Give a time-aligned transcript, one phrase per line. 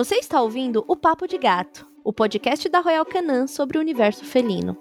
[0.00, 4.24] Você está ouvindo o Papo de Gato, o podcast da Royal Canin sobre o universo
[4.24, 4.74] felino.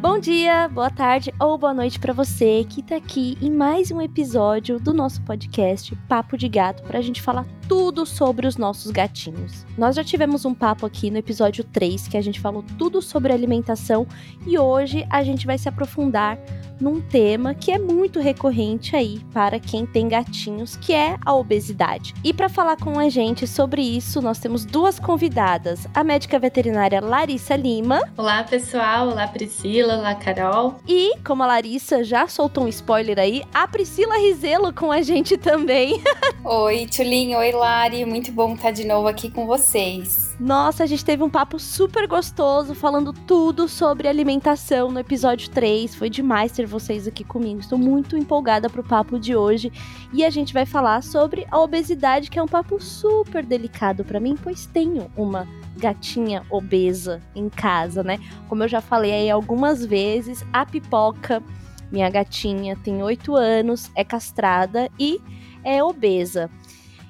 [0.00, 4.00] Bom dia, boa tarde ou boa noite para você que tá aqui em mais um
[4.00, 8.90] episódio do nosso podcast Papo de Gato para a gente falar tudo sobre os nossos
[8.90, 9.64] gatinhos.
[9.76, 13.32] Nós já tivemos um papo aqui no episódio 3 que a gente falou tudo sobre
[13.32, 14.06] alimentação
[14.46, 16.38] e hoje a gente vai se aprofundar
[16.80, 22.14] num tema que é muito recorrente aí para quem tem gatinhos, que é a obesidade.
[22.22, 27.00] E para falar com a gente sobre isso, nós temos duas convidadas: a médica veterinária
[27.00, 28.02] Larissa Lima.
[28.16, 29.08] Olá, pessoal.
[29.08, 29.98] Olá, Priscila.
[29.98, 30.76] Olá, Carol.
[30.86, 35.36] E, como a Larissa já soltou um spoiler aí, a Priscila Rizelo com a gente
[35.36, 36.02] também.
[36.44, 37.38] Oi, Tulinho.
[37.38, 38.04] Oi, Lari.
[38.04, 40.34] Muito bom estar de novo aqui com vocês.
[40.38, 45.94] Nossa, a gente teve um papo super gostoso falando tudo sobre alimentação no episódio 3.
[45.94, 47.60] Foi demais ter vocês aqui comigo.
[47.60, 49.72] Estou muito empolgada pro papo de hoje
[50.12, 54.20] e a gente vai falar sobre a obesidade, que é um papo super delicado para
[54.20, 58.18] mim, pois tenho uma gatinha obesa em casa, né?
[58.48, 61.42] Como eu já falei aí algumas vezes, a Pipoca,
[61.90, 65.20] minha gatinha, tem 8 anos, é castrada e
[65.62, 66.50] é obesa.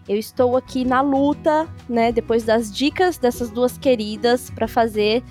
[0.09, 5.23] Eu estou aqui na luta, né, depois das dicas dessas duas queridas para fazer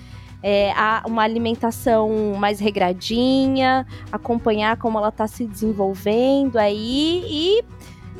[0.42, 0.72] é,
[1.06, 7.64] uma alimentação mais regradinha, acompanhar como ela está se desenvolvendo aí e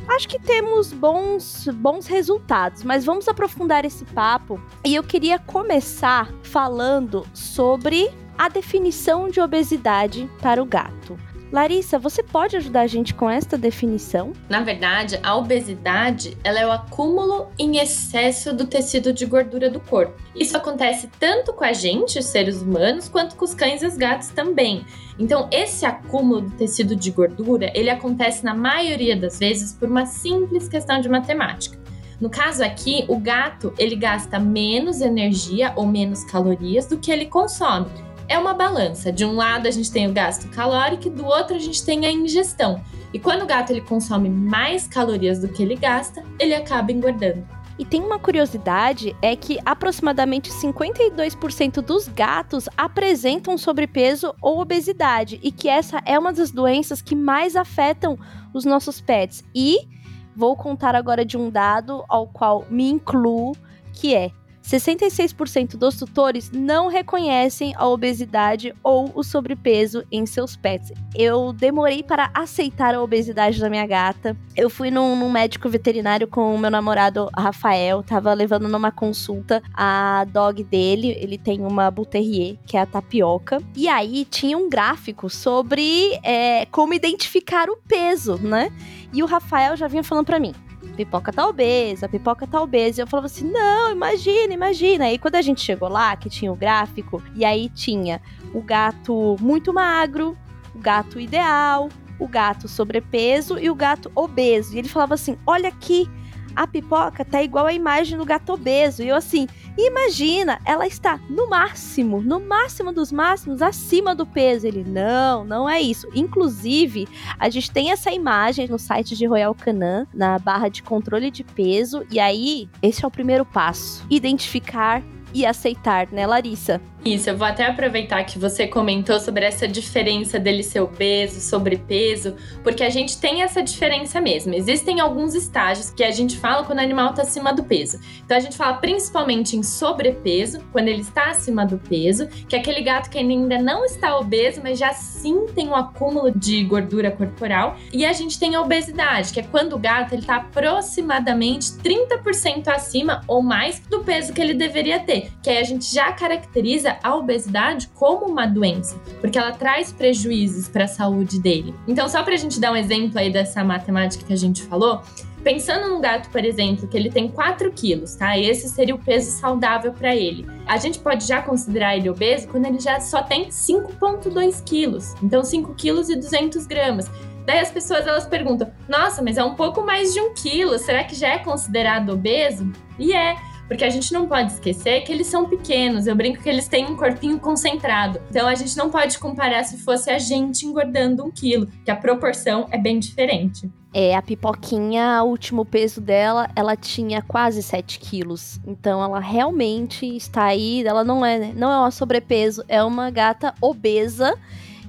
[0.08, 4.61] acho que temos bons, bons resultados, mas vamos aprofundar esse papo.
[4.84, 11.18] E eu queria começar falando sobre a definição de obesidade para o gato.
[11.55, 14.33] Larissa, você pode ajudar a gente com esta definição?
[14.48, 19.78] Na verdade, a obesidade ela é o acúmulo em excesso do tecido de gordura do
[19.78, 20.20] corpo.
[20.34, 23.96] Isso acontece tanto com a gente, os seres humanos, quanto com os cães e os
[23.96, 24.84] gatos também.
[25.16, 30.06] Então, esse acúmulo do tecido de gordura, ele acontece na maioria das vezes por uma
[30.06, 31.79] simples questão de matemática.
[32.20, 37.27] No caso aqui, o gato ele gasta menos energia ou menos calorias do que ele
[37.27, 39.12] consome é uma balança.
[39.12, 42.07] De um lado a gente tem o gasto calórico e do outro a gente tem
[42.07, 42.83] a ingestão.
[43.12, 47.46] E quando o gato ele consome mais calorias do que ele gasta, ele acaba engordando.
[47.79, 55.51] E tem uma curiosidade, é que aproximadamente 52% dos gatos apresentam sobrepeso ou obesidade, e
[55.51, 58.17] que essa é uma das doenças que mais afetam
[58.52, 59.42] os nossos pets.
[59.52, 59.89] E
[60.36, 63.56] vou contar agora de um dado ao qual me incluo,
[63.92, 64.30] que é
[64.64, 70.91] 66% dos tutores não reconhecem a obesidade ou o sobrepeso em seus pets.
[71.14, 74.35] Eu demorei para aceitar a obesidade da minha gata.
[74.57, 79.63] Eu fui num, num médico veterinário com o meu namorado Rafael, tava levando numa consulta
[79.74, 83.63] a dog dele, ele tem uma Bull Terrier, que é a tapioca.
[83.77, 88.73] E aí tinha um gráfico sobre é, como identificar o peso, né?
[89.13, 90.55] E o Rafael já vinha falando para mim:
[90.96, 93.00] pipoca tá obesa, pipoca tá obesa.
[93.00, 95.06] E eu falava assim, não, imagina, imagina.
[95.06, 98.20] Aí quando a gente chegou lá, que tinha o gráfico, e aí tinha
[98.52, 100.36] o gato muito magro,
[100.74, 104.74] o gato ideal, o gato sobrepeso e o gato obeso.
[104.74, 106.08] E ele falava assim, olha aqui,
[106.55, 109.03] a pipoca tá igual a imagem do gato obeso.
[109.03, 114.67] E eu assim, imagina, ela está no máximo, no máximo dos máximos, acima do peso.
[114.67, 116.09] Ele, não, não é isso.
[116.15, 121.31] Inclusive, a gente tem essa imagem no site de Royal Canin, na barra de controle
[121.31, 122.05] de peso.
[122.11, 126.81] E aí, esse é o primeiro passo: identificar e aceitar, né, Larissa?
[127.05, 132.35] Isso, eu vou até aproveitar que você comentou sobre essa diferença dele ser obeso, sobrepeso,
[132.62, 134.55] porque a gente tem essa diferença mesmo.
[134.55, 138.00] Existem alguns estágios que a gente fala quando o animal está acima do peso.
[138.25, 142.59] Então a gente fala principalmente em sobrepeso, quando ele está acima do peso, que é
[142.59, 147.11] aquele gato que ainda não está obeso, mas já sim tem um acúmulo de gordura
[147.11, 147.76] corporal.
[147.93, 153.21] E a gente tem a obesidade, que é quando o gato está aproximadamente 30% acima
[153.29, 157.14] ou mais do peso que ele deveria ter, que aí a gente já caracteriza a
[157.14, 161.75] obesidade como uma doença, porque ela traz prejuízos para a saúde dele.
[161.87, 165.02] Então, só para a gente dar um exemplo aí dessa matemática que a gente falou,
[165.44, 168.38] Pensando num gato, por exemplo, que ele tem 4 quilos, tá?
[168.38, 170.46] Esse seria o peso saudável para ele.
[170.67, 175.14] A gente pode já considerar ele obeso quando ele já só tem 5,2 quilos.
[175.23, 177.11] Então, 5 quilos e 200 gramas.
[177.44, 181.05] Daí as pessoas elas perguntam: nossa, mas é um pouco mais de um quilo, será
[181.05, 182.73] que já é considerado obeso?
[182.99, 183.37] E é.
[183.66, 186.06] Porque a gente não pode esquecer que eles são pequenos.
[186.06, 188.20] Eu brinco que eles têm um corpinho concentrado.
[188.31, 191.96] Então a gente não pode comparar se fosse a gente engordando um quilo, que a
[191.96, 193.70] proporção é bem diferente.
[193.96, 198.58] É, a pipoquinha, o último peso dela, ela tinha quase 7 quilos.
[198.66, 200.84] Então ela realmente está aí.
[200.84, 204.37] Ela não é, não é uma sobrepeso, é uma gata obesa.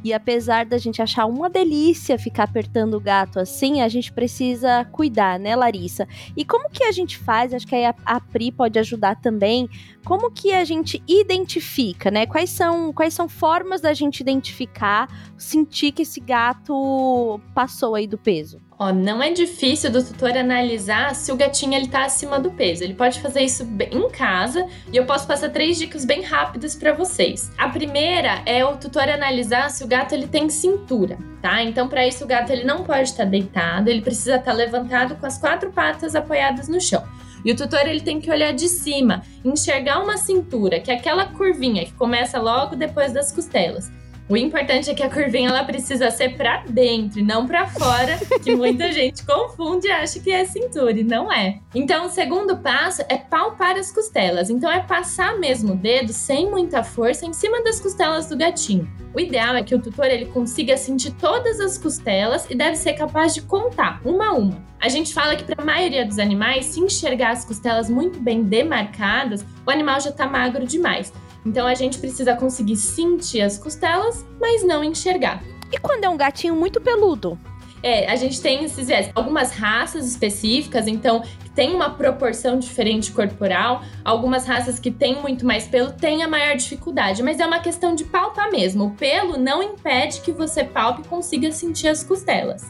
[0.05, 4.85] E apesar da gente achar uma delícia ficar apertando o gato assim, a gente precisa
[4.91, 6.07] cuidar, né, Larissa?
[6.37, 7.55] E como que a gente faz?
[7.55, 9.67] Acho que a, a Pri pode ajudar também.
[10.05, 12.27] Como que a gente identifica, né?
[12.27, 15.09] Quais são, quais são formas da gente identificar,
[15.39, 18.61] sentir que esse gato passou aí do peso?
[18.77, 22.83] Ó, não é difícil do tutor analisar se o gatinho ele tá acima do peso.
[22.83, 26.91] Ele pode fazer isso em casa e eu posso passar três dicas bem rápidas para
[26.91, 27.51] vocês.
[27.57, 31.63] A primeira é o tutor analisar se o gato ele tem cintura, tá?
[31.63, 34.53] Então para isso o gato ele não pode estar tá deitado, ele precisa estar tá
[34.53, 37.03] levantado com as quatro patas apoiadas no chão.
[37.45, 41.27] E o tutor ele tem que olhar de cima, enxergar uma cintura, que é aquela
[41.27, 43.89] curvinha que começa logo depois das costelas.
[44.27, 48.17] O importante é que a curvinha ela precisa ser para dentro e não para fora,
[48.43, 51.59] que muita gente confunde e acha que é cintura e não é.
[51.75, 54.49] Então, o segundo passo é palpar as costelas.
[54.49, 58.91] Então, é passar mesmo o dedo sem muita força em cima das costelas do gatinho.
[59.13, 62.93] O ideal é que o tutor ele consiga sentir todas as costelas e deve ser
[62.93, 64.65] capaz de contar uma a uma.
[64.81, 68.43] A gente fala que para a maioria dos animais, se enxergar as costelas muito bem
[68.43, 71.13] demarcadas, o animal já está magro demais.
[71.45, 75.43] Então a gente precisa conseguir sentir as costelas, mas não enxergar.
[75.71, 77.37] E quando é um gatinho muito peludo?
[77.83, 79.11] É, a gente tem esses viés.
[79.13, 81.21] Algumas raças específicas, então,
[81.53, 83.83] tem uma proporção diferente corporal.
[84.03, 87.93] Algumas raças que têm muito mais pelo têm a maior dificuldade, mas é uma questão
[87.93, 88.85] de palpar mesmo.
[88.85, 92.65] O pelo não impede que você palpe e consiga sentir as costelas.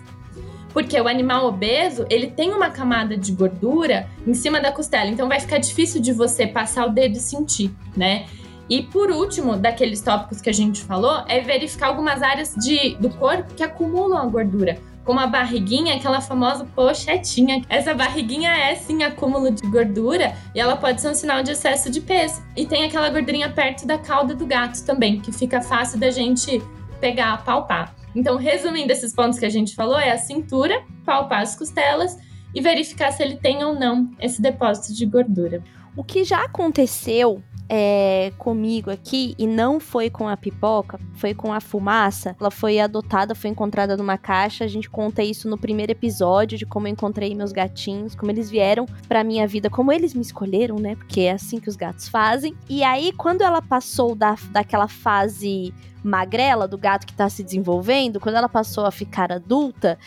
[0.74, 5.30] Porque o animal obeso, ele tem uma camada de gordura em cima da costela, então
[5.30, 8.25] vai ficar difícil de você passar o dedo e sentir, né?
[8.69, 13.09] E por último, daqueles tópicos que a gente falou, é verificar algumas áreas de, do
[13.09, 14.77] corpo que acumulam a gordura.
[15.03, 17.62] Como a barriguinha, aquela famosa pochetinha.
[17.69, 21.91] Essa barriguinha é sim acúmulo de gordura e ela pode ser um sinal de excesso
[21.91, 22.41] de peso.
[22.56, 26.59] E tem aquela gordurinha perto da cauda do gato também, que fica fácil da gente
[27.00, 27.95] pegar, palpar.
[28.15, 32.17] Então, resumindo esses pontos que a gente falou, é a cintura, palpar as costelas
[32.53, 35.62] e verificar se ele tem ou não esse depósito de gordura.
[35.95, 41.51] O que já aconteceu é, comigo aqui e não foi com a pipoca, foi com
[41.51, 42.35] a fumaça.
[42.39, 44.63] Ela foi adotada, foi encontrada numa caixa.
[44.63, 48.50] A gente conta isso no primeiro episódio de como eu encontrei meus gatinhos, como eles
[48.50, 50.95] vieram pra minha vida, como eles me escolheram, né?
[50.95, 52.56] Porque é assim que os gatos fazem.
[52.69, 55.73] E aí, quando ela passou da, daquela fase
[56.05, 59.97] magrela do gato que está se desenvolvendo, quando ela passou a ficar adulta,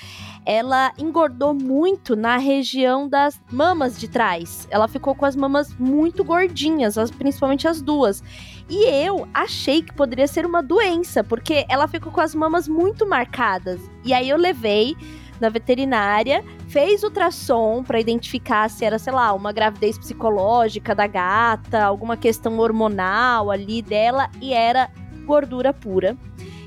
[0.47, 4.67] ela engordou muito na região das mamas de trás.
[4.71, 8.23] Ela ficou com as mamas muito gordinhas, as, principalmente as duas.
[8.71, 13.07] E eu achei que poderia ser uma doença, porque ela ficou com as mamas muito
[13.07, 13.81] marcadas.
[14.05, 14.97] E aí eu levei
[15.41, 21.85] na veterinária, fez ultrassom para identificar se era, sei lá, uma gravidez psicológica da gata,
[21.85, 24.91] alguma questão hormonal ali dela, e era
[25.29, 26.17] gordura pura.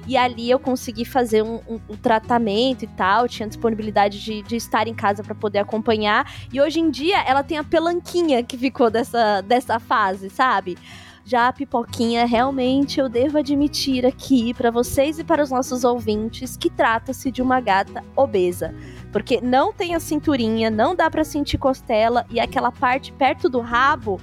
[0.07, 4.55] E ali eu consegui fazer um, um, um tratamento e tal, tinha disponibilidade de, de
[4.55, 6.31] estar em casa para poder acompanhar.
[6.51, 10.77] E hoje em dia ela tem a pelanquinha que ficou dessa, dessa fase, sabe?
[11.23, 16.57] Já a pipoquinha, realmente eu devo admitir aqui para vocês e para os nossos ouvintes
[16.57, 18.73] que trata-se de uma gata obesa,
[19.11, 23.59] porque não tem a cinturinha, não dá para sentir costela e aquela parte perto do
[23.59, 24.19] rabo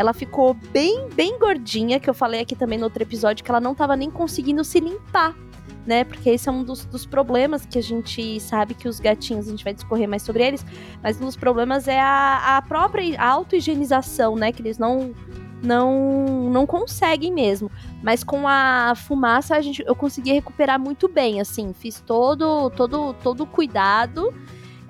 [0.00, 3.60] ela ficou bem, bem gordinha, que eu falei aqui também no outro episódio, que ela
[3.60, 5.36] não tava nem conseguindo se limpar.
[5.86, 9.48] Né, porque esse é um dos, dos problemas que a gente sabe que os gatinhos,
[9.48, 10.64] a gente vai discorrer mais sobre eles,
[11.02, 14.52] mas um dos problemas é a, a própria auto-higienização, né?
[14.52, 15.12] Que eles não,
[15.62, 17.70] não não conseguem mesmo.
[18.02, 23.14] Mas com a fumaça a gente, eu consegui recuperar muito bem, assim, fiz todo todo
[23.14, 24.32] todo cuidado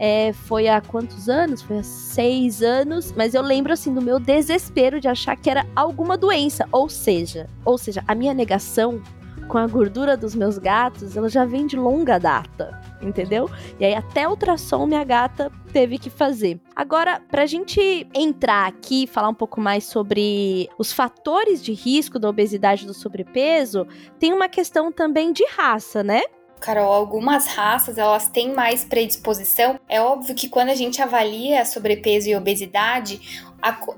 [0.03, 1.61] é, foi há quantos anos?
[1.61, 3.13] Foi há seis anos.
[3.13, 6.67] Mas eu lembro assim do meu desespero de achar que era alguma doença.
[6.73, 9.03] Ou seja, ou seja, a minha negação
[9.47, 13.51] com a gordura dos meus gatos, ela já vem de longa data, entendeu?
[13.81, 16.61] E aí até ultrassom minha gata teve que fazer.
[16.75, 22.29] Agora, pra gente entrar aqui falar um pouco mais sobre os fatores de risco da
[22.29, 23.89] obesidade e do sobrepeso,
[24.21, 26.23] tem uma questão também de raça, né?
[26.61, 29.81] Carol, algumas raças elas têm mais predisposição.
[29.89, 33.21] É óbvio que quando a gente avalia sobrepeso e obesidade,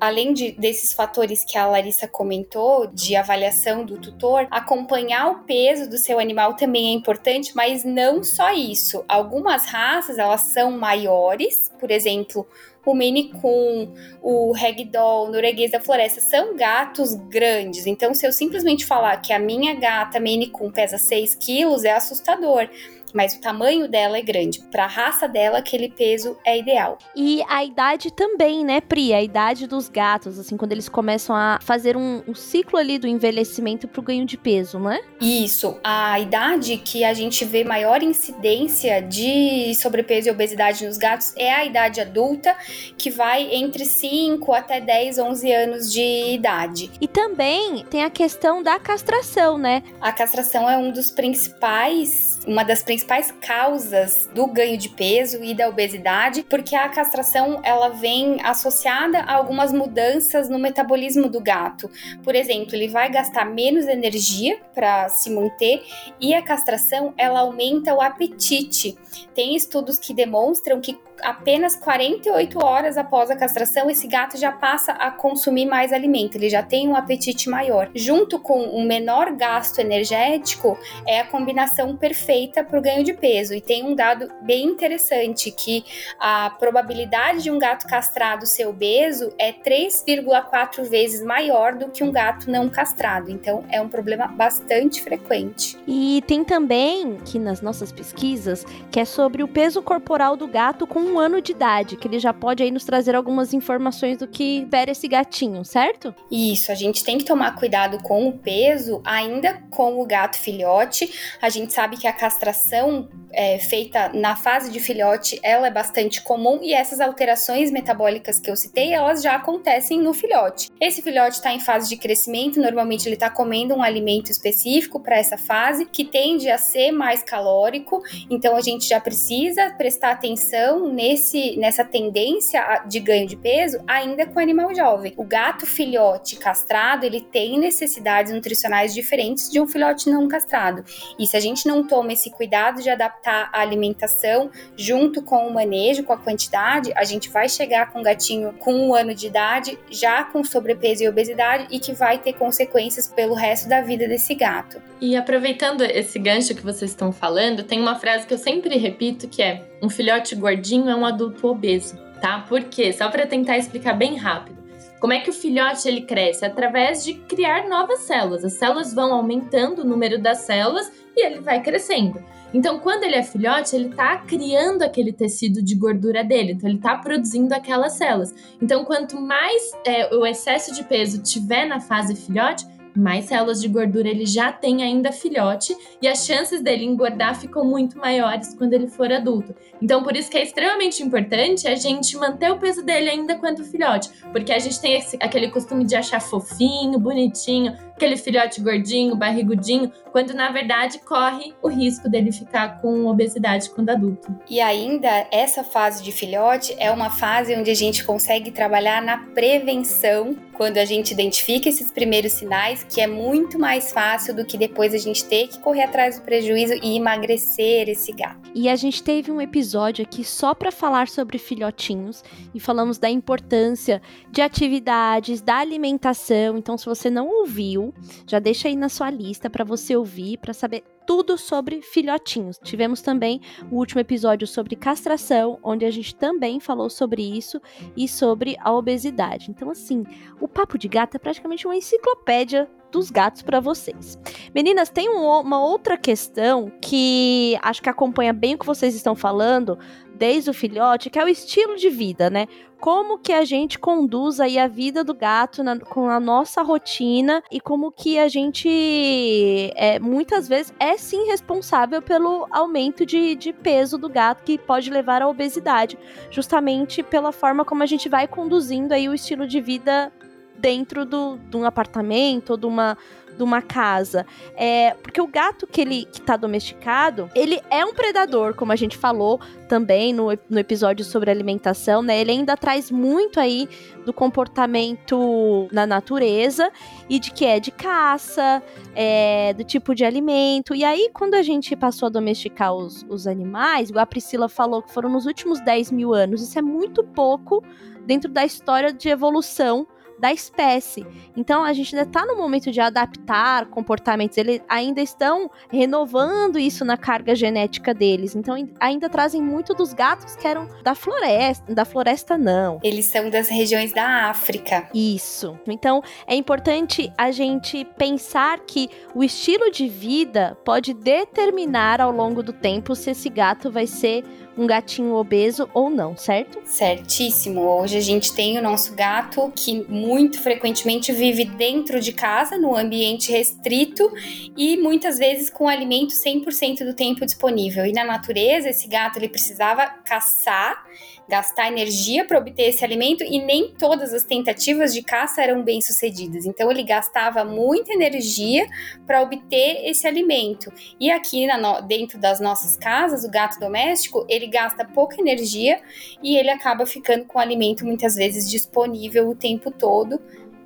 [0.00, 5.88] além de, desses fatores que a Larissa comentou, de avaliação do tutor, acompanhar o peso
[5.88, 9.04] do seu animal também é importante, mas não só isso.
[9.08, 12.46] Algumas raças elas são maiores, por exemplo,
[12.84, 13.88] o Maine Coon,
[14.20, 17.86] o Ragdoll, o norueguês da floresta, são gatos grandes.
[17.86, 21.92] Então, se eu simplesmente falar que a minha gata Maine Coon pesa 6 quilos, é
[21.92, 22.68] assustador.
[23.12, 24.60] Mas o tamanho dela é grande.
[24.70, 26.98] Para a raça dela, aquele peso é ideal.
[27.14, 29.12] E a idade também, né, Pri?
[29.12, 33.06] A idade dos gatos, assim, quando eles começam a fazer um, um ciclo ali do
[33.06, 35.00] envelhecimento para o ganho de peso, não é?
[35.20, 35.78] Isso.
[35.84, 41.52] A idade que a gente vê maior incidência de sobrepeso e obesidade nos gatos é
[41.52, 42.56] a idade adulta,
[42.96, 46.90] que vai entre 5 até 10, 11 anos de idade.
[47.00, 49.82] E também tem a questão da castração, né?
[50.00, 55.54] A castração é um dos principais, uma das principais causas do ganho de peso e
[55.54, 61.90] da obesidade, porque a castração ela vem associada a algumas mudanças no metabolismo do gato.
[62.22, 65.82] Por exemplo, ele vai gastar menos energia para se manter
[66.20, 68.96] e a castração ela aumenta o apetite.
[69.34, 74.92] Tem estudos que demonstram que apenas 48 horas após a castração, esse gato já passa
[74.92, 77.90] a consumir mais alimento, ele já tem um apetite maior.
[77.94, 83.54] Junto com um menor gasto energético, é a combinação perfeita para o ganho de peso.
[83.54, 85.84] E tem um dado bem interessante que
[86.18, 92.10] a probabilidade de um gato castrado ser obeso é 3,4 vezes maior do que um
[92.10, 93.30] gato não castrado.
[93.30, 95.78] Então é um problema bastante frequente.
[95.86, 100.86] E tem também que nas nossas pesquisas que é sobre o peso corporal do gato
[100.86, 104.26] com um ano de idade, que ele já pode aí nos trazer algumas informações do
[104.26, 106.14] que espera esse gatinho, certo?
[106.30, 111.12] Isso, a gente tem que tomar cuidado com o peso, ainda com o gato filhote.
[111.40, 116.22] A gente sabe que a castração é, feita na fase de filhote, ela é bastante
[116.22, 120.70] comum e essas alterações metabólicas que eu citei, elas já acontecem no filhote.
[120.80, 125.16] Esse filhote está em fase de crescimento, normalmente ele está comendo um alimento específico para
[125.16, 130.91] essa fase, que tende a ser mais calórico, então a gente já precisa prestar atenção
[130.92, 135.14] nesse, nessa tendência de ganho de peso ainda com o animal jovem.
[135.16, 140.84] O gato filhote castrado, ele tem necessidades nutricionais diferentes de um filhote não castrado.
[141.18, 145.52] E se a gente não toma esse cuidado de adaptar a alimentação junto com o
[145.52, 149.26] manejo, com a quantidade, a gente vai chegar com um gatinho com um ano de
[149.26, 154.06] idade, já com sobrepeso e obesidade, e que vai ter consequências pelo resto da vida
[154.06, 154.80] desse gato.
[155.00, 159.28] E aproveitando esse gancho que vocês estão falando, tem uma frase que eu sempre repito
[159.28, 162.38] que é: um filhote gordinho é um adulto obeso, tá?
[162.48, 162.92] Por quê?
[162.92, 164.62] Só para tentar explicar bem rápido.
[165.00, 166.44] Como é que o filhote ele cresce?
[166.44, 168.44] Através de criar novas células.
[168.44, 172.22] As células vão aumentando o número das células e ele vai crescendo.
[172.54, 176.78] Então, quando ele é filhote, ele está criando aquele tecido de gordura dele, então ele
[176.78, 178.34] está produzindo aquelas células.
[178.60, 183.68] Então, quanto mais é, o excesso de peso tiver na fase filhote, mais células de
[183.68, 188.72] gordura ele já tem ainda filhote e as chances dele engordar ficam muito maiores quando
[188.74, 189.54] ele for adulto.
[189.80, 193.64] Então, por isso que é extremamente importante a gente manter o peso dele ainda quando
[193.64, 199.14] filhote, porque a gente tem esse, aquele costume de achar fofinho, bonitinho, aquele filhote gordinho,
[199.14, 204.34] barrigudinho, quando na verdade corre o risco dele ficar com obesidade quando adulto.
[204.50, 209.18] E ainda essa fase de filhote é uma fase onde a gente consegue trabalhar na
[209.18, 214.58] prevenção quando a gente identifica esses primeiros sinais, que é muito mais fácil do que
[214.58, 218.50] depois a gente ter que correr atrás do prejuízo e emagrecer esse gato.
[218.54, 222.22] E a gente teve um episódio aqui só para falar sobre filhotinhos
[222.54, 226.58] e falamos da importância de atividades, da alimentação.
[226.58, 227.91] Então, se você não ouviu,
[228.26, 232.58] já deixa aí na sua lista para você ouvir, para saber tudo sobre filhotinhos.
[232.62, 237.60] Tivemos também o último episódio sobre castração, onde a gente também falou sobre isso
[237.96, 239.50] e sobre a obesidade.
[239.50, 240.04] Então, assim,
[240.40, 244.18] o Papo de Gato é praticamente uma enciclopédia dos gatos para vocês.
[244.54, 249.16] Meninas, tem um, uma outra questão que acho que acompanha bem o que vocês estão
[249.16, 249.78] falando
[250.14, 252.46] desde o filhote, que é o estilo de vida, né?
[252.80, 257.42] Como que a gente conduz aí a vida do gato na, com a nossa rotina
[257.50, 263.52] e como que a gente é, muitas vezes é sim responsável pelo aumento de, de
[263.52, 265.96] peso do gato que pode levar à obesidade,
[266.30, 270.12] justamente pela forma como a gente vai conduzindo aí o estilo de vida
[270.58, 272.96] dentro do, de um apartamento ou de uma,
[273.36, 274.26] de uma casa.
[274.56, 278.76] É, porque o gato que ele que tá domesticado, ele é um predador, como a
[278.76, 282.20] gente falou também no, no episódio sobre alimentação, né?
[282.20, 283.68] Ele ainda traz muito aí
[284.04, 286.70] do comportamento na natureza
[287.08, 288.62] e de que é de caça,
[288.94, 290.74] é, do tipo de alimento.
[290.74, 294.82] E aí, quando a gente passou a domesticar os, os animais, igual a Priscila falou
[294.82, 297.62] que foram nos últimos 10 mil anos, isso é muito pouco
[298.04, 299.86] dentro da história de evolução
[300.22, 301.04] da espécie.
[301.36, 306.84] Então a gente ainda está no momento de adaptar comportamentos, eles ainda estão renovando isso
[306.84, 308.36] na carga genética deles.
[308.36, 312.78] Então ainda trazem muito dos gatos que eram da floresta, da floresta não.
[312.84, 314.88] Eles são das regiões da África.
[314.94, 315.58] Isso.
[315.66, 322.44] Então é importante a gente pensar que o estilo de vida pode determinar ao longo
[322.44, 324.22] do tempo se esse gato vai ser
[324.56, 326.60] um gatinho obeso ou não, certo?
[326.64, 327.62] Certíssimo.
[327.62, 332.76] Hoje a gente tem o nosso gato que muito frequentemente vive dentro de casa, no
[332.76, 334.10] ambiente restrito
[334.56, 337.86] e muitas vezes com alimento 100% do tempo disponível.
[337.86, 340.84] E na natureza, esse gato ele precisava caçar
[341.28, 345.80] gastar energia para obter esse alimento e nem todas as tentativas de caça eram bem
[345.80, 346.46] sucedidas.
[346.46, 348.66] Então ele gastava muita energia
[349.06, 350.72] para obter esse alimento.
[350.98, 355.80] E aqui na, dentro das nossas casas, o gato doméstico ele gasta pouca energia
[356.22, 360.20] e ele acaba ficando com o alimento muitas vezes disponível o tempo todo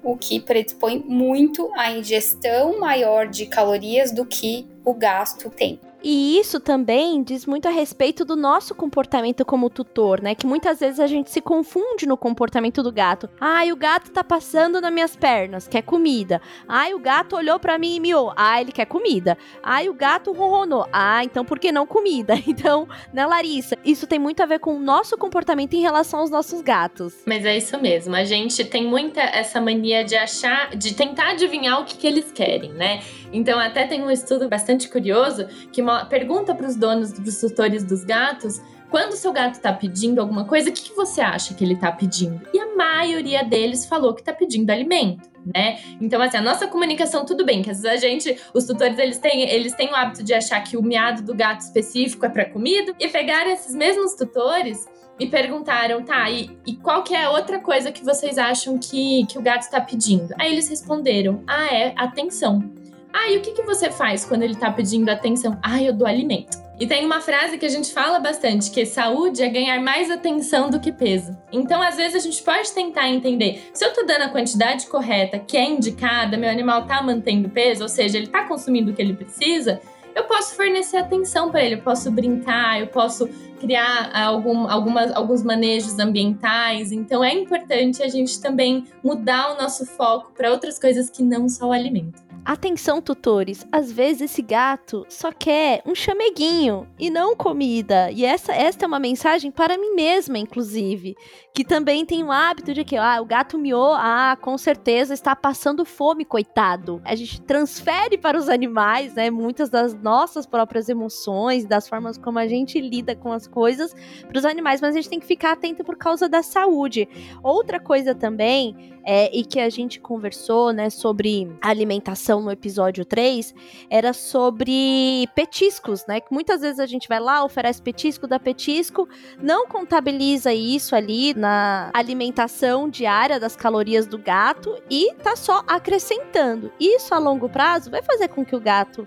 [0.06, 5.80] o que predispõe muito à ingestão maior de calorias do que o gasto tem.
[6.08, 10.36] E isso também diz muito a respeito do nosso comportamento como tutor, né?
[10.36, 13.28] Que muitas vezes a gente se confunde no comportamento do gato.
[13.40, 16.40] Ai, o gato tá passando nas minhas pernas, quer comida.
[16.68, 18.32] Ai, o gato olhou para mim e miou.
[18.36, 19.36] Ah, ele quer comida.
[19.60, 20.86] Ai, o gato ronronou.
[20.92, 22.34] Ah, então por que não comida?
[22.46, 23.76] Então, né, Larissa?
[23.84, 27.14] Isso tem muito a ver com o nosso comportamento em relação aos nossos gatos.
[27.26, 28.14] Mas é isso mesmo.
[28.14, 32.30] A gente tem muita essa mania de achar, de tentar adivinhar o que, que eles
[32.30, 33.02] querem, né?
[33.36, 38.02] Então, até tem um estudo bastante curioso que pergunta para os donos, dos tutores dos
[38.02, 41.62] gatos, quando o seu gato está pedindo alguma coisa, o que, que você acha que
[41.62, 42.40] ele está pedindo?
[42.54, 45.28] E a maioria deles falou que está pedindo alimento.
[45.54, 45.78] Né?
[46.00, 49.18] Então, assim, a nossa comunicação, tudo bem, que às vezes a gente, os tutores, eles
[49.18, 52.46] têm, eles têm o hábito de achar que o miado do gato específico é para
[52.46, 54.88] comida, e pegaram esses mesmos tutores
[55.20, 59.26] e perguntaram, tá, e, e, qual que é a outra coisa que vocês acham que,
[59.26, 60.34] que o gato está pedindo?
[60.38, 62.85] Aí eles responderam, ah, é atenção.
[63.12, 65.58] Ah, e o que, que você faz quando ele tá pedindo atenção?
[65.62, 66.66] Ah, eu dou alimento.
[66.78, 70.68] E tem uma frase que a gente fala bastante, que saúde é ganhar mais atenção
[70.68, 71.34] do que peso.
[71.50, 75.38] Então, às vezes, a gente pode tentar entender, se eu tô dando a quantidade correta
[75.38, 79.00] que é indicada, meu animal tá mantendo peso, ou seja, ele tá consumindo o que
[79.00, 79.80] ele precisa,
[80.14, 85.42] eu posso fornecer atenção para ele, eu posso brincar, eu posso criar algum, algumas, alguns
[85.42, 86.92] manejos ambientais.
[86.92, 91.48] Então é importante a gente também mudar o nosso foco para outras coisas que não
[91.48, 92.26] só o alimento.
[92.46, 98.08] Atenção, tutores, às vezes esse gato só quer um chameguinho e não comida.
[98.12, 101.16] E essa, esta é uma mensagem para mim mesma, inclusive,
[101.52, 105.34] que também tem o hábito de que ah, o gato miou, ah, com certeza está
[105.34, 107.02] passando fome, coitado.
[107.04, 112.38] A gente transfere para os animais, né, muitas das nossas próprias emoções, das formas como
[112.38, 113.94] a gente lida com as coisas
[114.26, 117.08] para os animais, mas a gente tem que ficar atento por causa da saúde.
[117.42, 123.54] Outra coisa também é, e que a gente conversou, né, sobre alimentação no episódio 3,
[123.88, 126.20] era sobre petiscos, né?
[126.20, 129.08] Que muitas vezes a gente vai lá, oferece petisco, dá petisco,
[129.40, 136.72] não contabiliza isso ali na alimentação diária das calorias do gato e tá só acrescentando.
[136.80, 139.06] Isso a longo prazo vai fazer com que o gato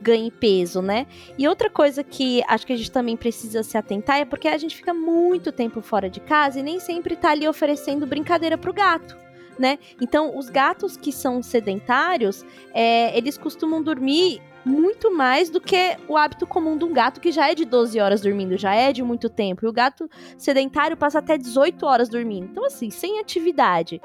[0.00, 1.06] ganhe peso, né?
[1.38, 4.58] E outra coisa que acho que a gente também precisa se atentar é porque a
[4.58, 8.72] gente fica muito tempo fora de casa e nem sempre tá ali oferecendo brincadeira pro
[8.72, 9.16] gato
[9.60, 9.78] né?
[10.00, 16.16] Então, os gatos que são sedentários, é, eles costumam dormir muito mais do que o
[16.16, 19.02] hábito comum de um gato que já é de 12 horas dormindo, já é de
[19.02, 19.64] muito tempo.
[19.64, 22.48] E o gato sedentário passa até 18 horas dormindo.
[22.50, 24.00] Então, assim, sem atividade,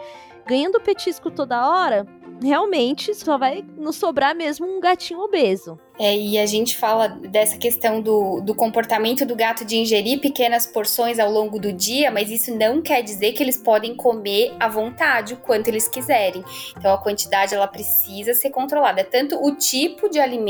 [0.45, 2.05] ganhando petisco toda hora,
[2.41, 5.79] realmente só vai nos sobrar mesmo um gatinho obeso.
[5.97, 10.67] É, e a gente fala dessa questão do, do comportamento do gato de ingerir pequenas
[10.67, 14.67] porções ao longo do dia, mas isso não quer dizer que eles podem comer à
[14.67, 16.43] vontade o quanto eles quiserem.
[16.77, 20.44] Então a quantidade ela precisa ser controlada, é tanto o tipo de alimento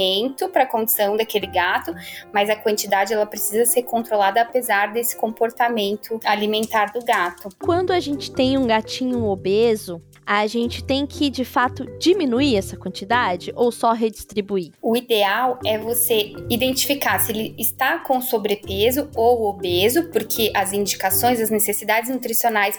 [0.49, 1.93] para a condição daquele gato,
[2.33, 7.49] mas a quantidade ela precisa ser controlada apesar desse comportamento alimentar do gato.
[7.59, 12.75] Quando a gente tem um gatinho obeso, a gente tem que de fato diminuir essa
[12.75, 14.71] quantidade ou só redistribuir?
[14.81, 21.39] O ideal é você identificar se ele está com sobrepeso ou obeso, porque as indicações,
[21.39, 22.77] as necessidades nutricionais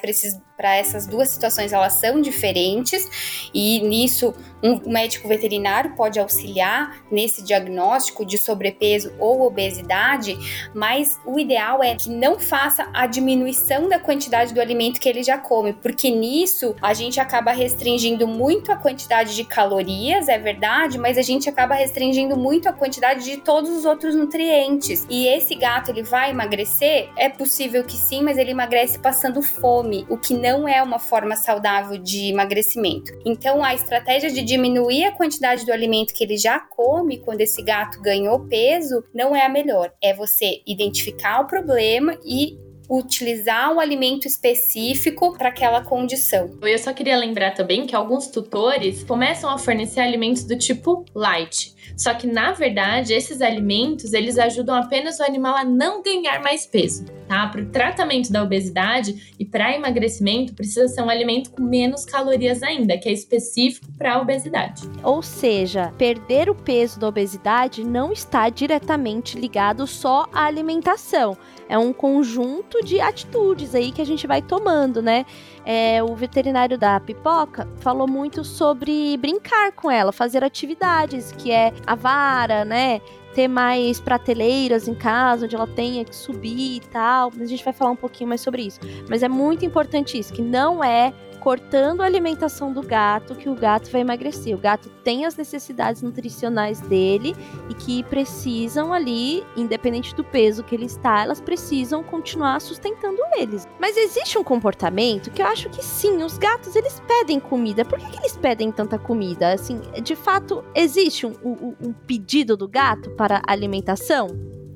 [0.56, 7.42] para essas duas situações elas são diferentes e nisso um médico veterinário pode auxiliar nesse
[7.44, 10.36] diagnóstico de sobrepeso ou obesidade,
[10.74, 15.22] mas o ideal é que não faça a diminuição da quantidade do alimento que ele
[15.22, 20.38] já come, porque nisso a gente acaba acaba restringindo muito a quantidade de calorias, é
[20.38, 25.06] verdade, mas a gente acaba restringindo muito a quantidade de todos os outros nutrientes.
[25.10, 27.10] E esse gato ele vai emagrecer?
[27.14, 31.36] É possível que sim, mas ele emagrece passando fome, o que não é uma forma
[31.36, 33.12] saudável de emagrecimento.
[33.22, 37.62] Então a estratégia de diminuir a quantidade do alimento que ele já come quando esse
[37.62, 39.92] gato ganhou peso não é a melhor.
[40.02, 42.56] É você identificar o problema e
[42.88, 46.50] utilizar um alimento específico para aquela condição.
[46.62, 51.75] Eu só queria lembrar também que alguns tutores começam a fornecer alimentos do tipo light.
[51.96, 56.66] Só que na verdade, esses alimentos, eles ajudam apenas o animal a não ganhar mais
[56.66, 57.46] peso, tá?
[57.48, 62.62] Para o tratamento da obesidade e para emagrecimento, precisa ser um alimento com menos calorias
[62.62, 64.82] ainda, que é específico para a obesidade.
[65.02, 71.36] Ou seja, perder o peso da obesidade não está diretamente ligado só à alimentação
[71.68, 75.26] é um conjunto de atitudes aí que a gente vai tomando, né?
[75.68, 81.72] É, o veterinário da pipoca falou muito sobre brincar com ela, fazer atividades, que é
[81.84, 83.00] a vara, né?
[83.34, 87.32] Ter mais prateleiras em casa, onde ela tenha que subir e tal.
[87.34, 88.78] Mas a gente vai falar um pouquinho mais sobre isso.
[89.10, 91.12] Mas é muito importante isso, que não é
[91.46, 94.52] cortando a alimentação do gato que o gato vai emagrecer.
[94.52, 97.36] O gato tem as necessidades nutricionais dele
[97.70, 103.64] e que precisam ali, independente do peso que ele está, elas precisam continuar sustentando eles.
[103.78, 107.84] Mas existe um comportamento que eu acho que sim, os gatos eles pedem comida.
[107.84, 109.52] Por que, que eles pedem tanta comida?
[109.52, 114.26] Assim, de fato, existe um, um, um pedido do gato para alimentação?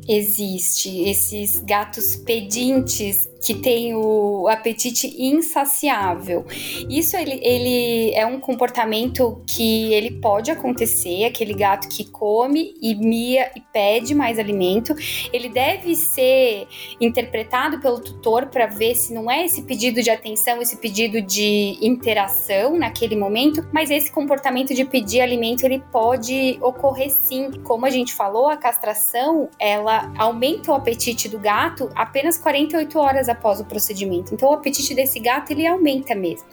[0.09, 6.45] Existe esses gatos pedintes que tem o apetite insaciável.
[6.89, 12.95] Isso ele, ele é um comportamento que ele pode acontecer, aquele gato que come e
[12.95, 14.95] mia e pede mais alimento.
[15.33, 16.67] Ele deve ser
[17.01, 21.79] interpretado pelo tutor para ver se não é esse pedido de atenção, esse pedido de
[21.81, 27.51] interação naquele momento, mas esse comportamento de pedir alimento ele pode ocorrer sim.
[27.65, 33.30] Como a gente falou, a castração ela aumenta o apetite do gato apenas 48 horas
[33.31, 34.35] após o procedimento.
[34.35, 36.47] Então o apetite desse gato ele aumenta mesmo.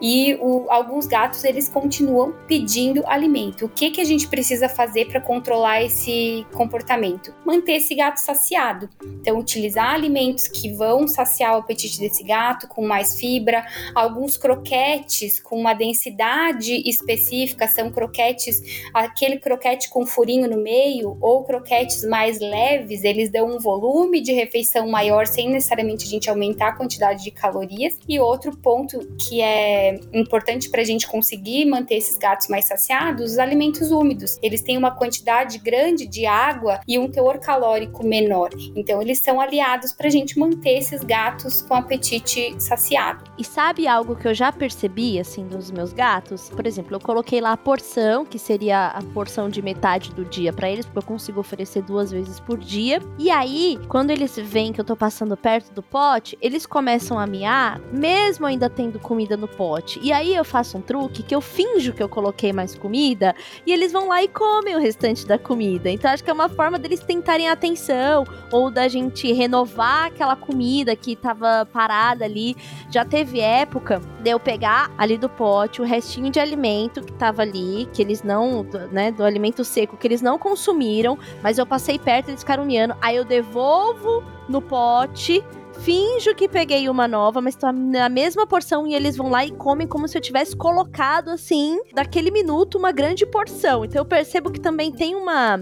[0.00, 3.66] E o, alguns gatos eles continuam pedindo alimento.
[3.66, 7.34] O que que a gente precisa fazer para controlar esse comportamento?
[7.44, 8.88] Manter esse gato saciado.
[9.02, 13.64] Então utilizar alimentos que vão saciar o apetite desse gato com mais fibra,
[13.94, 18.62] alguns croquetes com uma densidade específica, são croquetes,
[18.94, 24.32] aquele croquete com furinho no meio ou croquetes mais leves, eles dão um volume de
[24.32, 27.96] refeição maior sem necessariamente gente aumentar a quantidade de calorias.
[28.06, 33.32] E outro ponto que é importante para a gente conseguir manter esses gatos mais saciados,
[33.32, 34.38] os alimentos úmidos.
[34.42, 38.50] Eles têm uma quantidade grande de água e um teor calórico menor.
[38.76, 43.24] Então, eles são aliados para a gente manter esses gatos com apetite saciado.
[43.38, 46.50] E sabe algo que eu já percebi, assim, dos meus gatos?
[46.50, 50.52] Por exemplo, eu coloquei lá a porção, que seria a porção de metade do dia
[50.52, 53.00] para eles, porque eu consigo oferecer duas vezes por dia.
[53.18, 57.26] E aí, quando eles veem que eu tô passando perto do pote, eles começam a
[57.26, 60.00] miar, mesmo ainda tendo comida no pote.
[60.02, 63.32] E aí eu faço um truque que eu finjo que eu coloquei mais comida
[63.64, 65.88] e eles vão lá e comem o restante da comida.
[65.88, 70.96] Então acho que é uma forma deles tentarem atenção ou da gente renovar aquela comida
[70.96, 72.56] que tava parada ali.
[72.90, 77.42] Já teve época de eu pegar ali do pote o restinho de alimento que tava
[77.42, 82.00] ali, que eles não, né, do alimento seco que eles não consumiram, mas eu passei
[82.00, 82.96] perto eles ficaram miando.
[83.00, 85.44] Aí eu devolvo no pote
[85.82, 89.50] finjo que peguei uma nova, mas tá na mesma porção e eles vão lá e
[89.50, 93.84] comem como se eu tivesse colocado assim, daquele minuto, uma grande porção.
[93.84, 95.58] Então eu percebo que também tem uma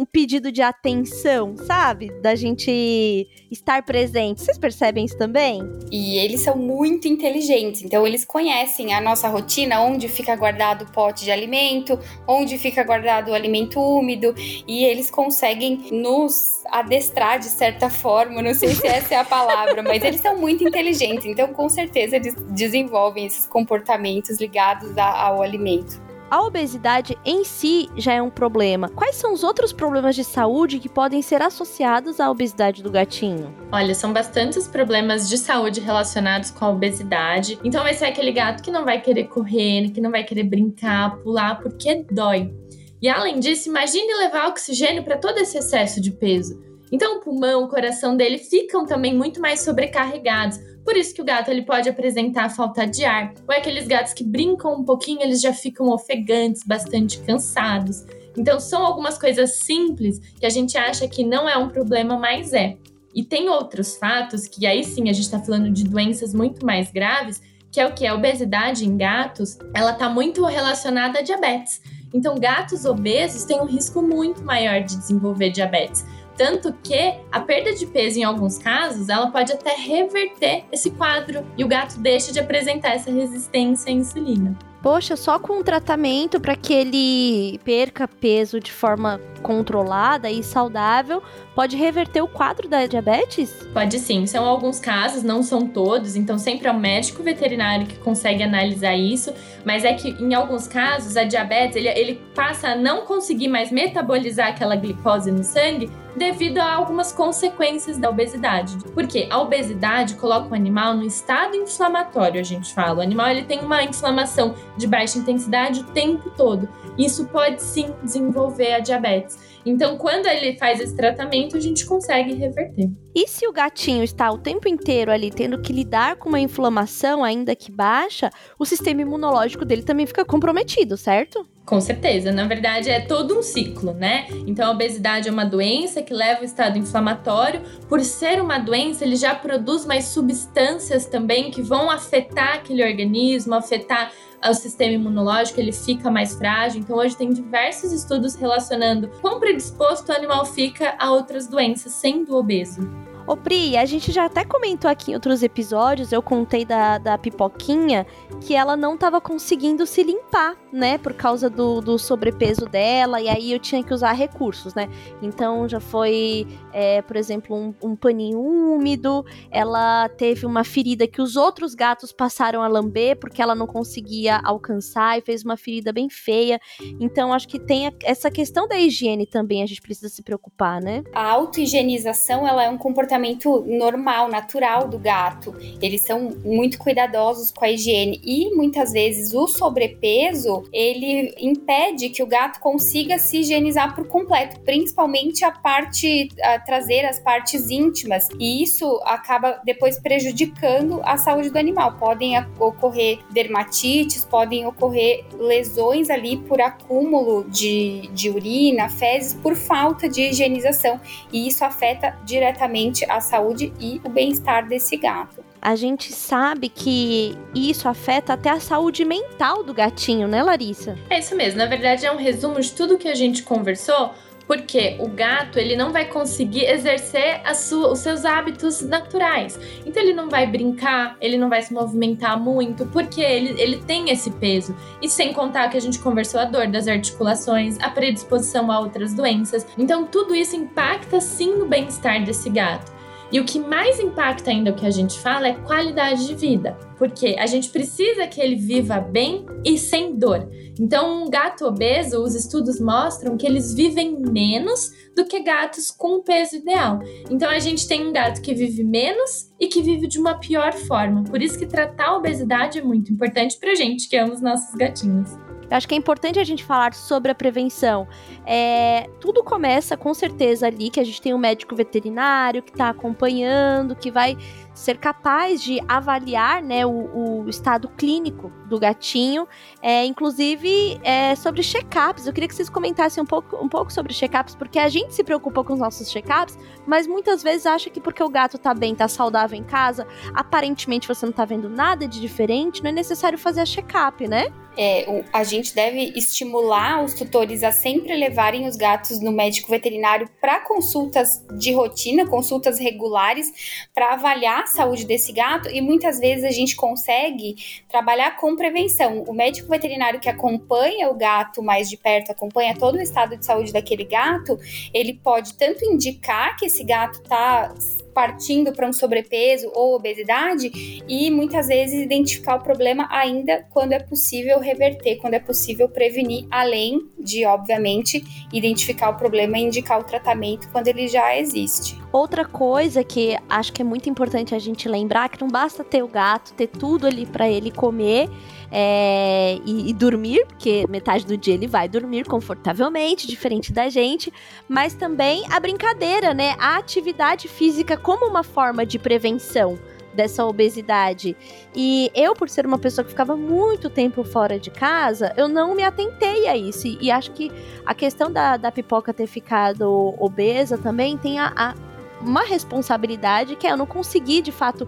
[0.00, 2.10] um pedido de atenção, sabe?
[2.22, 4.40] Da gente estar presente.
[4.40, 5.60] Vocês percebem isso também?
[5.92, 10.90] E eles são muito inteligentes, então eles conhecem a nossa rotina, onde fica guardado o
[10.90, 14.34] pote de alimento, onde fica guardado o alimento úmido,
[14.66, 19.82] e eles conseguem nos adestrar de certa forma, não sei se essa é a palavra,
[19.82, 26.09] mas eles são muito inteligentes, então com certeza eles desenvolvem esses comportamentos ligados ao alimento
[26.30, 28.88] a obesidade em si já é um problema.
[28.88, 33.52] Quais são os outros problemas de saúde que podem ser associados à obesidade do gatinho?
[33.72, 37.58] Olha, são bastantes problemas de saúde relacionados com a obesidade.
[37.64, 41.16] Então vai ser aquele gato que não vai querer correr, que não vai querer brincar,
[41.16, 42.54] pular, porque dói.
[43.02, 46.62] E além disso, imagine levar oxigênio para todo esse excesso de peso.
[46.92, 50.58] Então o pulmão, o coração dele ficam também muito mais sobrecarregados.
[50.84, 53.34] Por isso que o gato ele pode apresentar falta de ar.
[53.46, 58.04] Ou é aqueles gatos que brincam um pouquinho, eles já ficam ofegantes, bastante cansados.
[58.36, 62.52] Então são algumas coisas simples que a gente acha que não é um problema, mas
[62.52, 62.76] é.
[63.14, 66.90] E tem outros fatos que aí sim a gente está falando de doenças muito mais
[66.90, 67.40] graves
[67.70, 68.06] que é o que?
[68.06, 71.80] A obesidade em gatos, ela tá muito relacionada a diabetes.
[72.12, 76.04] Então, gatos obesos têm um risco muito maior de desenvolver diabetes.
[76.36, 81.44] Tanto que a perda de peso, em alguns casos, ela pode até reverter esse quadro
[81.56, 84.56] e o gato deixa de apresentar essa resistência à insulina.
[84.82, 91.22] Poxa, só com um tratamento para que ele perca peso de forma controlada e saudável,
[91.54, 93.52] pode reverter o quadro da diabetes?
[93.74, 97.98] Pode sim, são alguns casos, não são todos, então sempre é o médico veterinário que
[97.98, 99.34] consegue analisar isso,
[99.66, 103.70] mas é que em alguns casos a diabetes ele, ele passa a não conseguir mais
[103.70, 108.76] metabolizar aquela glicose no sangue devido a algumas consequências da obesidade.
[108.94, 112.98] Porque a obesidade coloca o animal no estado inflamatório, a gente fala.
[112.98, 116.68] O animal ele tem uma inflamação de baixa intensidade o tempo todo.
[116.98, 119.38] Isso pode sim desenvolver a diabetes.
[119.64, 122.90] Então, quando ele faz esse tratamento, a gente consegue reverter.
[123.14, 127.24] E se o gatinho está o tempo inteiro ali tendo que lidar com uma inflamação,
[127.24, 131.44] ainda que baixa, o sistema imunológico dele também fica comprometido, certo?
[131.66, 134.26] Com certeza, na verdade é todo um ciclo, né?
[134.46, 137.62] Então a obesidade é uma doença que leva ao estado inflamatório.
[137.88, 143.54] Por ser uma doença, ele já produz mais substâncias também que vão afetar aquele organismo,
[143.54, 144.12] afetar
[144.48, 146.80] o sistema imunológico, ele fica mais frágil.
[146.80, 152.34] Então hoje tem diversos estudos relacionando quão predisposto o animal fica a outras doenças sendo
[152.36, 152.80] obeso.
[153.26, 157.18] Ô Pri, a gente já até comentou aqui em outros episódios, eu contei da, da
[157.18, 158.06] pipoquinha,
[158.40, 160.98] que ela não estava conseguindo se limpar, né?
[160.98, 164.88] Por causa do, do, sobrepeso dela, e aí eu tinha que usar recursos, né?
[165.22, 171.20] Então já foi, é, por exemplo, um, um paninho úmido, ela teve uma ferida que
[171.20, 175.92] os outros gatos passaram a lamber porque ela não conseguia alcançar e fez uma ferida
[175.92, 176.58] bem feia.
[176.98, 180.82] Então acho que tem a, essa questão da higiene também, a gente precisa se preocupar,
[180.82, 181.04] né?
[181.12, 185.54] A auto-higienização, ela é um comportamento comportamento normal, natural do gato.
[185.82, 192.22] Eles são muito cuidadosos com a higiene e muitas vezes o sobrepeso ele impede que
[192.22, 198.28] o gato consiga se higienizar por completo, principalmente a parte a traseira, as partes íntimas.
[198.38, 201.96] E isso acaba depois prejudicando a saúde do animal.
[201.98, 210.08] Podem ocorrer dermatites, podem ocorrer lesões ali por acúmulo de, de urina, fezes, por falta
[210.08, 211.00] de higienização.
[211.32, 215.44] E isso afeta diretamente a saúde e o bem-estar desse gato.
[215.62, 220.96] A gente sabe que isso afeta até a saúde mental do gatinho, né, Larissa?
[221.10, 221.58] É isso mesmo.
[221.58, 224.14] Na verdade, é um resumo de tudo que a gente conversou
[224.50, 229.56] porque o gato ele não vai conseguir exercer os seus hábitos naturais.
[229.86, 234.10] Então ele não vai brincar, ele não vai se movimentar muito, porque ele, ele tem
[234.10, 234.74] esse peso.
[235.00, 239.14] E sem contar que a gente conversou a dor das articulações, a predisposição a outras
[239.14, 239.64] doenças.
[239.78, 242.99] Então tudo isso impacta sim no bem-estar desse gato.
[243.32, 246.76] E o que mais impacta ainda o que a gente fala é qualidade de vida,
[246.98, 250.48] porque a gente precisa que ele viva bem e sem dor.
[250.80, 256.16] Então, um gato obeso, os estudos mostram que eles vivem menos do que gatos com
[256.16, 257.00] o peso ideal.
[257.30, 260.72] Então, a gente tem um gato que vive menos e que vive de uma pior
[260.72, 261.22] forma.
[261.24, 264.74] Por isso que tratar a obesidade é muito importante pra gente que ama os nossos
[264.74, 265.49] gatinhos.
[265.70, 268.08] Eu acho que é importante a gente falar sobre a prevenção.
[268.44, 272.88] É, tudo começa com certeza ali que a gente tem um médico veterinário que está
[272.88, 274.36] acompanhando, que vai
[274.74, 279.46] ser capaz de avaliar né, o, o estado clínico do gatinho,
[279.82, 282.26] é, inclusive é, sobre check-ups.
[282.26, 285.22] Eu queria que vocês comentassem um pouco, um pouco sobre check-ups, porque a gente se
[285.22, 288.94] preocupa com os nossos check-ups, mas muitas vezes acha que porque o gato tá bem,
[288.94, 293.38] tá saudável em casa, aparentemente você não tá vendo nada de diferente, não é necessário
[293.38, 294.52] fazer a check-up, né?
[294.76, 300.28] É, a gente deve estimular os tutores a sempre levarem os gatos no médico veterinário
[300.40, 306.50] para consultas de rotina, consultas regulares, para avaliar saúde desse gato e muitas vezes a
[306.50, 307.56] gente consegue
[307.88, 309.24] trabalhar com prevenção.
[309.24, 313.44] O médico veterinário que acompanha o gato mais de perto, acompanha todo o estado de
[313.44, 314.58] saúde daquele gato,
[314.94, 317.74] ele pode tanto indicar que esse gato está
[318.14, 320.70] partindo para um sobrepeso ou obesidade
[321.08, 326.46] e muitas vezes identificar o problema ainda quando é possível reverter, quando é possível prevenir,
[326.50, 331.98] além de, obviamente, identificar o problema e indicar o tratamento quando ele já existe.
[332.12, 336.02] Outra coisa que acho que é muito importante a gente lembrar que não basta ter
[336.02, 338.28] o gato, ter tudo ali para ele comer
[338.70, 344.32] é, e, e, dormir, porque metade do dia ele vai dormir confortavelmente, diferente da gente,
[344.68, 346.54] mas também a brincadeira, né?
[346.58, 349.78] A atividade física como uma forma de prevenção
[350.14, 351.36] dessa obesidade.
[351.74, 355.74] E eu, por ser uma pessoa que ficava muito tempo fora de casa, eu não
[355.74, 356.86] me atentei a isso.
[356.86, 357.50] E, acho que
[357.84, 361.74] a questão da, da pipoca ter ficado obesa também tem a, a
[362.20, 364.86] uma responsabilidade que é eu não conseguir de fato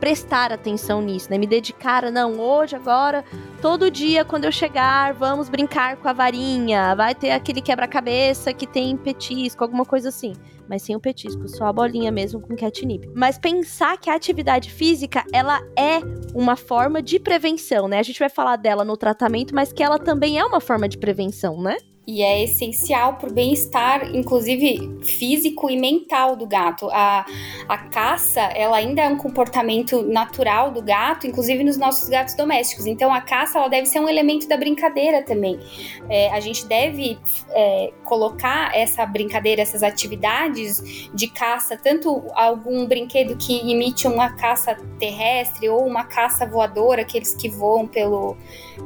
[0.00, 1.38] prestar atenção nisso, né?
[1.38, 3.24] Me dedicar, não, hoje, agora,
[3.60, 8.66] todo dia quando eu chegar, vamos brincar com a varinha, vai ter aquele quebra-cabeça que
[8.66, 10.34] tem petisco, alguma coisa assim.
[10.68, 13.10] Mas sem o petisco, só a bolinha mesmo com catnip.
[13.14, 16.00] Mas pensar que a atividade física, ela é
[16.34, 17.98] uma forma de prevenção, né?
[17.98, 20.98] A gente vai falar dela no tratamento, mas que ela também é uma forma de
[20.98, 21.76] prevenção, né?
[22.08, 26.88] E é essencial para o bem-estar, inclusive físico e mental do gato.
[26.90, 27.26] A,
[27.68, 32.86] a caça, ela ainda é um comportamento natural do gato, inclusive nos nossos gatos domésticos.
[32.86, 35.60] Então, a caça, ela deve ser um elemento da brincadeira também.
[36.08, 37.18] É, a gente deve
[37.50, 44.78] é, colocar essa brincadeira, essas atividades de caça, tanto algum brinquedo que imite uma caça
[44.98, 48.34] terrestre ou uma caça voadora, aqueles que voam pelo,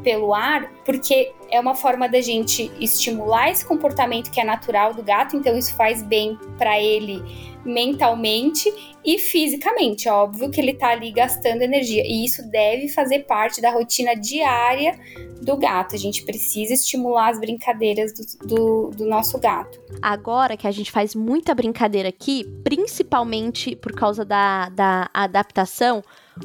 [0.02, 5.02] pelo ar, porque é uma forma da gente estimular esse comportamento que é natural do
[5.02, 7.22] gato, então isso faz bem para ele
[7.62, 8.72] mentalmente
[9.04, 10.08] e fisicamente.
[10.08, 14.16] É óbvio que ele tá ali gastando energia e isso deve fazer parte da rotina
[14.16, 14.98] diária
[15.42, 15.94] do gato.
[15.94, 19.78] A gente precisa estimular as brincadeiras do, do, do nosso gato.
[20.00, 26.02] Agora que a gente faz muita brincadeira aqui, principalmente por causa da, da adaptação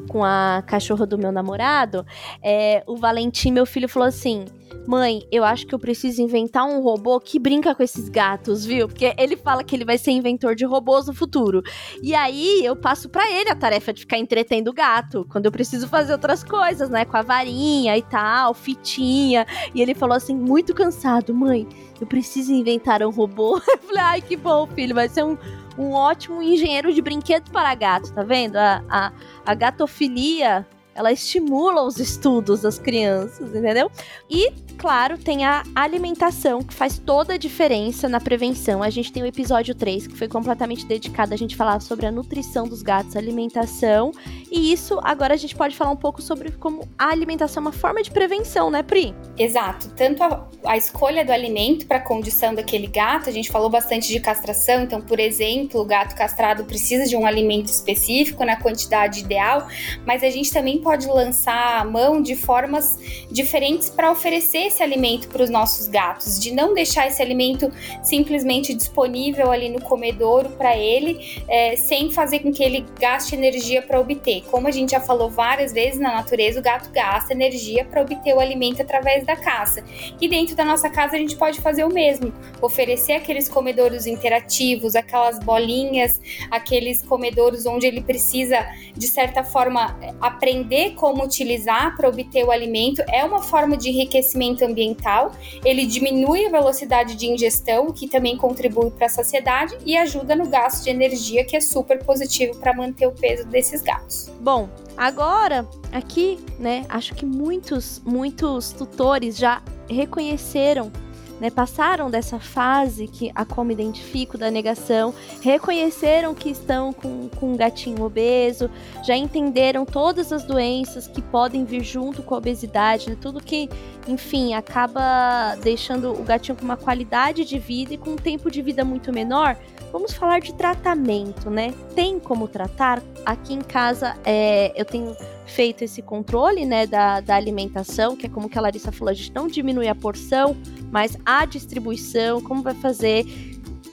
[0.07, 2.05] com a cachorra do meu namorado,
[2.43, 4.45] é, o Valentim, meu filho, falou assim:
[4.87, 8.87] Mãe, eu acho que eu preciso inventar um robô que brinca com esses gatos, viu?
[8.87, 11.61] Porque ele fala que ele vai ser inventor de robôs no futuro.
[12.01, 15.51] E aí eu passo para ele a tarefa de ficar entretendo o gato, quando eu
[15.51, 17.03] preciso fazer outras coisas, né?
[17.03, 19.45] Com a varinha e tal, fitinha.
[19.75, 21.67] E ele falou assim, muito cansado, mãe,
[21.99, 23.57] eu preciso inventar um robô.
[23.67, 25.37] Eu falei, ai, que bom, filho, vai ser um,
[25.77, 28.57] um ótimo engenheiro de brinquedo para gato, tá vendo?
[28.57, 29.11] A, a,
[29.45, 30.65] a gatofilia
[30.97, 33.89] ela estimula os estudos das crianças, entendeu?
[34.27, 38.81] E, claro, tem a alimentação, que faz toda a diferença na prevenção.
[38.81, 42.11] A gente tem o episódio 3, que foi completamente dedicado a gente falar sobre a
[42.11, 44.11] nutrição dos gatos, alimentação.
[44.51, 47.71] E isso, agora a gente pode falar um pouco sobre como a alimentação é uma
[47.71, 49.13] forma de prevenção, né, Pri?
[49.37, 49.89] Exato.
[49.95, 54.07] Tanto a, a escolha do alimento para a condição daquele gato, a gente falou bastante
[54.07, 59.19] de castração, então, por exemplo, o gato castrado precisa de um alimento específico na quantidade
[59.19, 59.67] ideal,
[60.03, 62.97] mas a gente também pode lançar a mão de formas
[63.29, 67.69] diferentes para oferecer esse alimento para os nossos gatos, de não deixar esse alimento
[68.01, 73.81] simplesmente disponível ali no comedouro para ele, é, sem fazer com que ele gaste energia
[73.81, 74.45] para obter.
[74.49, 78.33] Como a gente já falou várias vezes na natureza, o gato gasta energia para obter
[78.33, 79.83] o alimento através da caça.
[80.21, 84.95] E dentro da nossa casa a gente pode fazer o mesmo, oferecer aqueles comedouros interativos,
[84.95, 92.07] aquelas bolinhas, aqueles comedouros onde ele precisa de certa forma aprender aprender como utilizar para
[92.07, 95.31] obter o alimento é uma forma de enriquecimento ambiental.
[95.65, 100.47] Ele diminui a velocidade de ingestão, que também contribui para a saciedade e ajuda no
[100.47, 104.31] gasto de energia, que é super positivo para manter o peso desses gatos.
[104.39, 110.91] Bom, agora aqui, né, acho que muitos, muitos tutores já reconheceram
[111.39, 117.53] né, passaram dessa fase que a como identifico da negação, reconheceram que estão com, com
[117.53, 118.69] um gatinho obeso,
[119.03, 123.69] já entenderam todas as doenças que podem vir junto com a obesidade, né, tudo que,
[124.07, 128.61] enfim, acaba deixando o gatinho com uma qualidade de vida e com um tempo de
[128.61, 129.57] vida muito menor.
[129.91, 131.73] Vamos falar de tratamento, né?
[131.95, 133.01] Tem como tratar?
[133.25, 135.15] Aqui em casa é, eu tenho
[135.47, 139.13] feito esse controle né, da, da alimentação, que é como que a Larissa falou, a
[139.13, 140.55] gente não diminui a porção,
[140.91, 143.25] mas a distribuição, como vai fazer.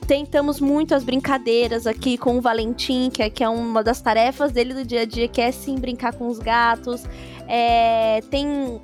[0.07, 4.53] Tentamos muito as brincadeiras aqui com o Valentim, que é, que é uma das tarefas
[4.53, 7.05] dele do dia a dia, que é sim brincar com os gatos.
[7.49, 8.81] É, tem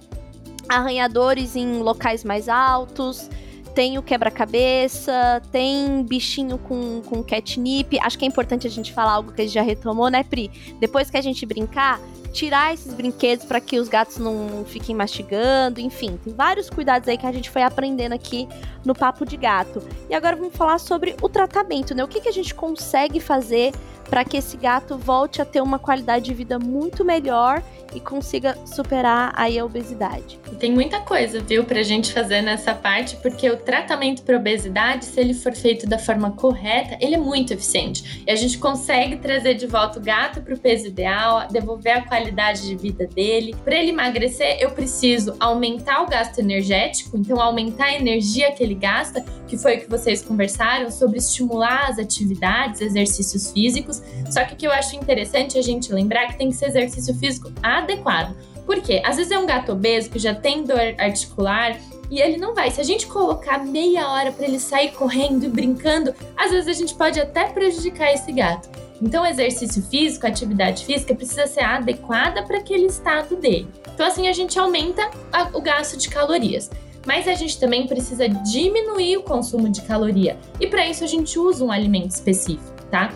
[0.68, 3.28] arranhadores em locais mais altos
[3.74, 7.98] tem o quebra-cabeça, tem bichinho com, com catnip.
[8.00, 10.50] Acho que é importante a gente falar algo que a gente já retomou, né, Pri?
[10.78, 12.00] Depois que a gente brincar,
[12.32, 17.18] tirar esses brinquedos para que os gatos não fiquem mastigando, enfim, tem vários cuidados aí
[17.18, 18.48] que a gente foi aprendendo aqui
[18.84, 19.82] no Papo de Gato.
[20.08, 22.04] E agora vamos falar sobre o tratamento, né?
[22.04, 23.72] O que, que a gente consegue fazer
[24.10, 27.62] para que esse gato volte a ter uma qualidade de vida muito melhor
[27.94, 30.38] e consiga superar aí a obesidade.
[30.58, 35.20] Tem muita coisa, viu, pra gente fazer nessa parte, porque o tratamento para obesidade, se
[35.20, 38.22] ele for feito da forma correta, ele é muito eficiente.
[38.26, 42.06] E a gente consegue trazer de volta o gato para o peso ideal, devolver a
[42.06, 43.54] qualidade de vida dele.
[43.64, 48.74] Para ele emagrecer, eu preciso aumentar o gasto energético, então aumentar a energia que ele
[48.74, 53.99] gasta, que foi o que vocês conversaram sobre estimular as atividades, exercícios físicos.
[54.30, 57.14] Só que o que eu acho interessante a gente lembrar que tem que ser exercício
[57.14, 58.36] físico adequado.
[58.64, 59.02] Por quê?
[59.04, 61.76] Às vezes é um gato obeso que já tem dor articular
[62.10, 62.70] e ele não vai.
[62.70, 66.72] Se a gente colocar meia hora para ele sair correndo e brincando, às vezes a
[66.72, 68.68] gente pode até prejudicar esse gato.
[69.00, 73.66] Então, exercício físico, atividade física, precisa ser adequada para aquele estado dele.
[73.94, 76.70] Então, assim, a gente aumenta a, o gasto de calorias.
[77.06, 80.38] Mas a gente também precisa diminuir o consumo de caloria.
[80.60, 83.10] E para isso, a gente usa um alimento específico, tá?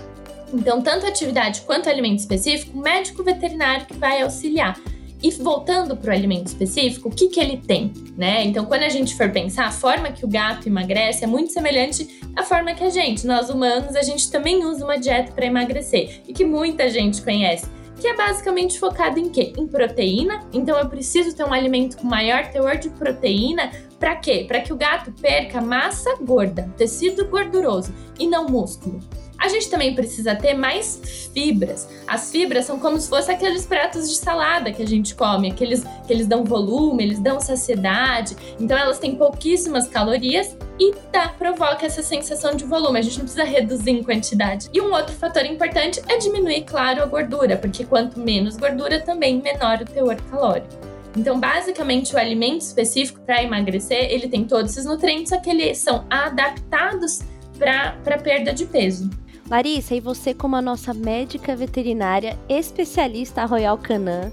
[0.52, 4.78] Então, tanto atividade quanto alimento específico, o médico veterinário que vai auxiliar.
[5.22, 7.92] E voltando para o alimento específico, o que, que ele tem?
[8.14, 8.44] Né?
[8.44, 12.20] Então, quando a gente for pensar, a forma que o gato emagrece é muito semelhante
[12.36, 16.20] à forma que a gente, nós humanos, a gente também usa uma dieta para emagrecer
[16.28, 17.66] e que muita gente conhece
[18.04, 19.52] que é basicamente focado em quê?
[19.56, 20.44] Em proteína.
[20.52, 23.70] Então eu preciso ter um alimento com maior teor de proteína.
[23.98, 24.44] Para quê?
[24.46, 29.00] Para que o gato perca massa gorda, tecido gorduroso e não músculo.
[29.44, 31.86] A gente também precisa ter mais fibras.
[32.06, 35.84] As fibras são como se fossem aqueles pratos de salada que a gente come, aqueles
[36.06, 38.34] que eles dão volume, eles dão saciedade.
[38.58, 42.98] Então elas têm pouquíssimas calorias e tá, provoca essa sensação de volume.
[42.98, 44.70] A gente não precisa reduzir em quantidade.
[44.72, 49.42] E um outro fator importante é diminuir, claro, a gordura, porque quanto menos gordura, também
[49.42, 50.72] menor o teor calórico.
[51.14, 55.76] Então, basicamente, o alimento específico para emagrecer, ele tem todos esses nutrientes, só que eles
[55.76, 57.20] são adaptados
[57.58, 59.10] para perda de peso.
[59.48, 64.32] Larissa, e você, como a nossa médica veterinária especialista Royal Canin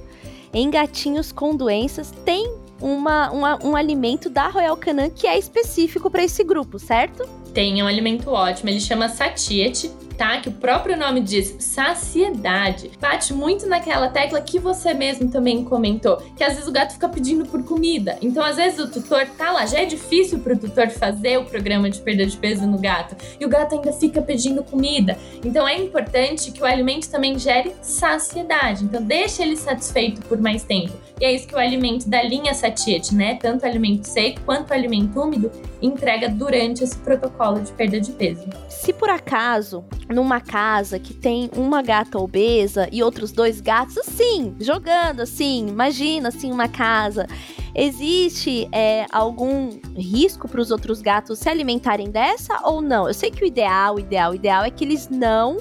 [0.54, 2.52] em gatinhos com doenças, tem
[2.82, 7.28] uma, uma, um alimento da Royal Canin que é específico para esse grupo, certo?
[7.54, 9.92] Tem um alimento ótimo, ele chama satiete
[10.22, 10.40] tá?
[10.40, 12.92] Que o próprio nome diz saciedade.
[13.00, 17.10] Bate muito naquela tecla que você mesmo também comentou, que às vezes o gato fica
[17.10, 18.20] pedindo por comida.
[18.22, 21.90] Então, às vezes o tutor tá lá, já é difícil pro tutor fazer o programa
[21.90, 25.18] de perda de peso no gato, e o gato ainda fica pedindo comida.
[25.44, 28.84] Então, é importante que o alimento também gere saciedade.
[28.84, 30.94] Então, deixa ele satisfeito por mais tempo.
[31.22, 33.36] E é isso que o alimento da linha satiete, né?
[33.36, 38.44] Tanto alimento seco quanto alimento úmido, entrega durante esse protocolo de perda de peso.
[38.68, 44.56] Se por acaso numa casa que tem uma gata obesa e outros dois gatos, assim,
[44.60, 47.28] jogando assim, imagina assim uma casa.
[47.76, 53.08] Existe é, algum risco para os outros gatos se alimentarem dessa ou não?
[53.08, 55.58] Eu sei que o ideal, o ideal, o ideal é que eles não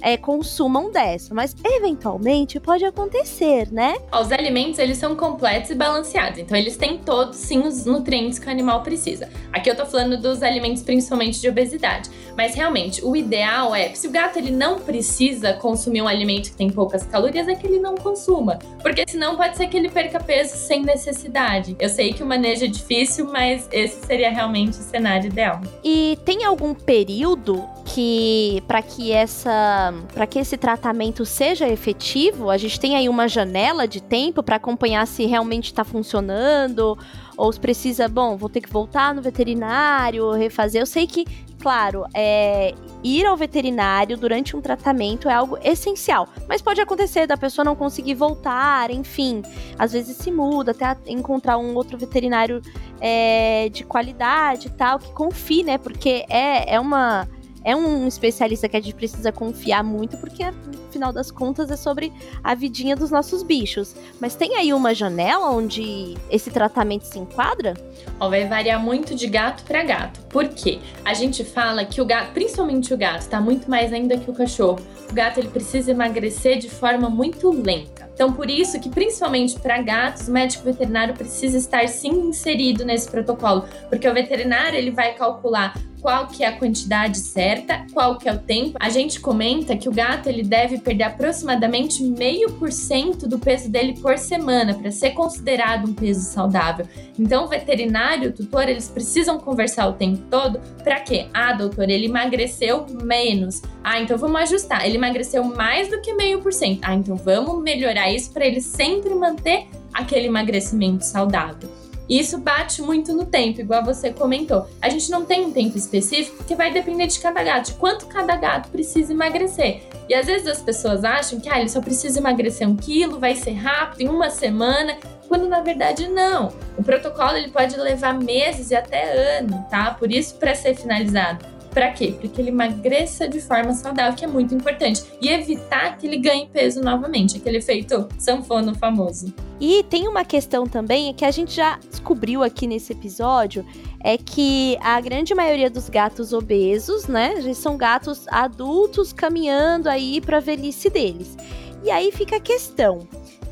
[0.00, 3.96] é, consumam dessa, mas eventualmente pode acontecer, né?
[4.12, 8.46] Os alimentos eles são completos e balanceados, então eles têm todos sim os nutrientes que
[8.46, 9.28] o animal precisa.
[9.52, 14.06] Aqui eu tô falando dos alimentos principalmente de obesidade, mas realmente o ideal é, se
[14.06, 17.78] o gato ele não precisa consumir um alimento que tem poucas calorias, é que ele
[17.78, 21.76] não consuma, porque senão pode ser que ele perca peso sem necessidade.
[21.78, 25.60] Eu sei que o manejo é difícil, mas esse seria realmente o cenário ideal.
[25.84, 32.56] E tem algum período que para que essa para que esse tratamento seja efetivo, a
[32.56, 36.96] gente tem aí uma janela de tempo para acompanhar se realmente está funcionando
[37.36, 40.82] ou se precisa, bom, vou ter que voltar no veterinário, refazer.
[40.82, 41.24] Eu sei que,
[41.58, 47.38] claro, é, ir ao veterinário durante um tratamento é algo essencial, mas pode acontecer da
[47.38, 49.42] pessoa não conseguir voltar, enfim,
[49.78, 52.60] às vezes se muda até encontrar um outro veterinário
[53.00, 55.78] é, de qualidade e tal, que confie, né?
[55.78, 57.26] Porque é, é uma
[57.64, 61.76] é um especialista que a gente precisa confiar muito, porque no final das contas é
[61.76, 63.94] sobre a vidinha dos nossos bichos.
[64.20, 67.74] Mas tem aí uma janela onde esse tratamento se enquadra?
[68.18, 70.20] Ó, vai variar muito de gato para gato.
[70.28, 70.78] Por quê?
[71.04, 74.34] A gente fala que o gato, principalmente o gato, tá muito mais ainda que o
[74.34, 74.80] cachorro.
[75.10, 78.08] O gato ele precisa emagrecer de forma muito lenta.
[78.14, 83.10] Então, por isso que principalmente para gatos, o médico veterinário precisa estar sim inserido nesse
[83.10, 88.28] protocolo, porque o veterinário ele vai calcular qual que é a quantidade certa, qual que
[88.28, 88.76] é o tempo.
[88.80, 93.70] A gente comenta que o gato ele deve perder aproximadamente meio por cento do peso
[93.70, 96.86] dele por semana para ser considerado um peso saudável.
[97.18, 101.26] Então, o veterinário, o tutor, eles precisam conversar o tempo todo para quê?
[101.32, 103.62] Ah, doutor, ele emagreceu menos.
[103.84, 104.86] Ah, então vamos ajustar.
[104.86, 106.80] Ele emagreceu mais do que meio por cento.
[106.82, 111.79] Ah, então vamos melhorar isso para ele sempre manter aquele emagrecimento saudável.
[112.10, 114.66] E isso bate muito no tempo, igual você comentou.
[114.82, 118.06] A gente não tem um tempo específico que vai depender de cada gato, de quanto
[118.06, 119.82] cada gato precisa emagrecer.
[120.08, 123.36] E às vezes as pessoas acham que ah, ele só precisa emagrecer um quilo, vai
[123.36, 124.98] ser rápido, em uma semana,
[125.28, 126.52] quando na verdade não.
[126.76, 129.94] O protocolo ele pode levar meses e até anos, tá?
[129.94, 132.14] Por isso, para ser finalizado, para quê?
[132.18, 135.02] Para que ele emagreça de forma saudável, que é muito importante.
[135.20, 139.32] E evitar que ele ganhe peso novamente, aquele efeito sanfona famoso.
[139.60, 143.64] E tem uma questão também que a gente já descobriu aqui nesse episódio,
[144.02, 150.38] é que a grande maioria dos gatos obesos, né, são gatos adultos caminhando aí para
[150.38, 151.36] a velhice deles.
[151.82, 153.06] E aí fica a questão: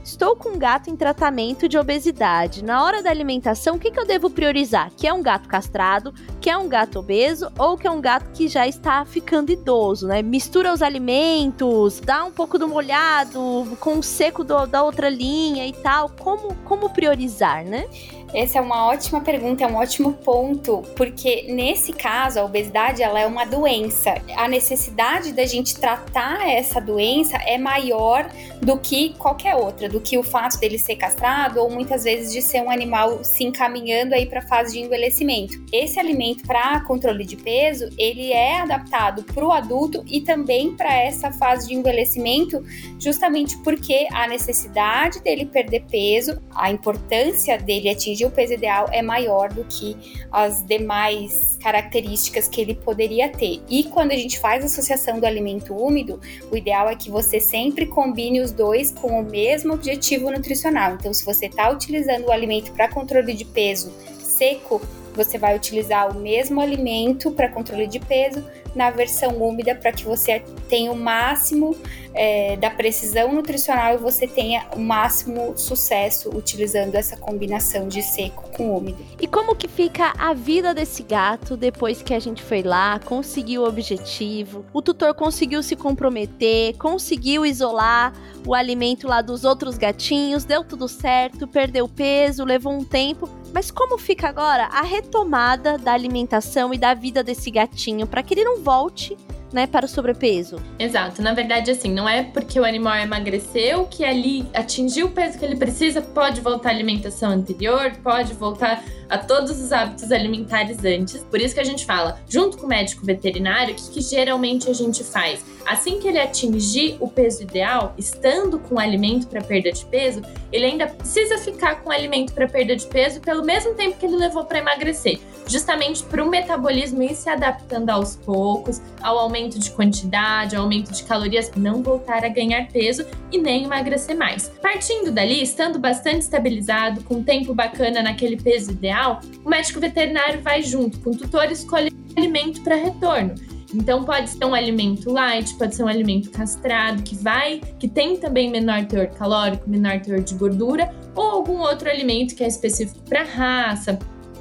[0.08, 2.64] Estou com um gato em tratamento de obesidade.
[2.64, 4.90] Na hora da alimentação, o que, que eu devo priorizar?
[4.96, 8.30] Que é um gato castrado, que é um gato obeso ou que é um gato
[8.32, 10.22] que já está ficando idoso, né?
[10.22, 15.66] Mistura os alimentos, dá um pouco do molhado com o seco do, da outra linha
[15.66, 16.08] e tal.
[16.18, 17.86] Como, como priorizar, né?
[18.34, 23.18] Essa é uma ótima pergunta, é um ótimo ponto, porque nesse caso a obesidade ela
[23.18, 24.14] é uma doença.
[24.36, 30.18] A necessidade da gente tratar essa doença é maior do que qualquer outra, do que
[30.18, 34.26] o fato dele ser castrado ou muitas vezes de ser um animal se encaminhando aí
[34.26, 35.58] para a fase de envelhecimento.
[35.72, 40.92] Esse alimento para controle de peso, ele é adaptado para o adulto e também para
[40.92, 42.62] essa fase de envelhecimento,
[42.98, 48.88] justamente porque a necessidade dele perder peso, a importância dele atingir atingir o peso ideal
[48.92, 49.96] é maior do que
[50.32, 53.60] as demais características que ele poderia ter.
[53.68, 57.86] E quando a gente faz associação do alimento úmido, o ideal é que você sempre
[57.86, 60.94] combine os dois com o mesmo objetivo nutricional.
[60.94, 64.80] Então, se você está utilizando o alimento para controle de peso seco,
[65.14, 68.44] você vai utilizar o mesmo alimento para controle de peso
[68.78, 71.76] na versão úmida para que você tenha o máximo
[72.14, 78.48] é, da precisão nutricional e você tenha o máximo sucesso utilizando essa combinação de seco
[78.52, 78.98] com úmido.
[79.20, 83.62] E como que fica a vida desse gato depois que a gente foi lá, conseguiu
[83.62, 88.12] o objetivo, o tutor conseguiu se comprometer, conseguiu isolar
[88.46, 93.28] o alimento lá dos outros gatinhos, deu tudo certo, perdeu peso, levou um tempo.
[93.52, 98.34] Mas como fica agora a retomada da alimentação e da vida desse gatinho para que
[98.34, 99.16] ele não volte
[99.52, 100.56] né, para o sobrepeso.
[100.78, 101.22] Exato.
[101.22, 105.44] Na verdade, assim, não é porque o animal emagreceu que ali atingiu o peso que
[105.44, 111.24] ele precisa, pode voltar à alimentação anterior, pode voltar a todos os hábitos alimentares antes.
[111.24, 114.68] Por isso que a gente fala, junto com o médico veterinário, o que, que geralmente
[114.68, 115.44] a gente faz?
[115.66, 120.22] Assim que ele atingir o peso ideal, estando com alimento para perda de peso,
[120.52, 124.16] ele ainda precisa ficar com alimento para perda de peso pelo mesmo tempo que ele
[124.16, 129.70] levou para emagrecer, justamente para o metabolismo ir se adaptando aos poucos, ao aumento de
[129.70, 134.48] quantidade, aumento de calorias, não voltar a ganhar peso e nem emagrecer mais.
[134.62, 140.62] Partindo dali, estando bastante estabilizado, com tempo bacana naquele peso ideal, o médico veterinário vai
[140.62, 143.34] junto com o tutor escolher alimento para retorno.
[143.74, 148.16] Então pode ser um alimento light, pode ser um alimento castrado que vai, que tem
[148.16, 153.00] também menor teor calórico, menor teor de gordura, ou algum outro alimento que é específico
[153.02, 153.98] para raça,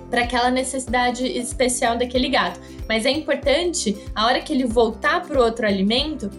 [0.09, 2.59] para aquela necessidade especial daquele gato.
[2.87, 6.29] Mas é importante, a hora que ele voltar para o outro alimento,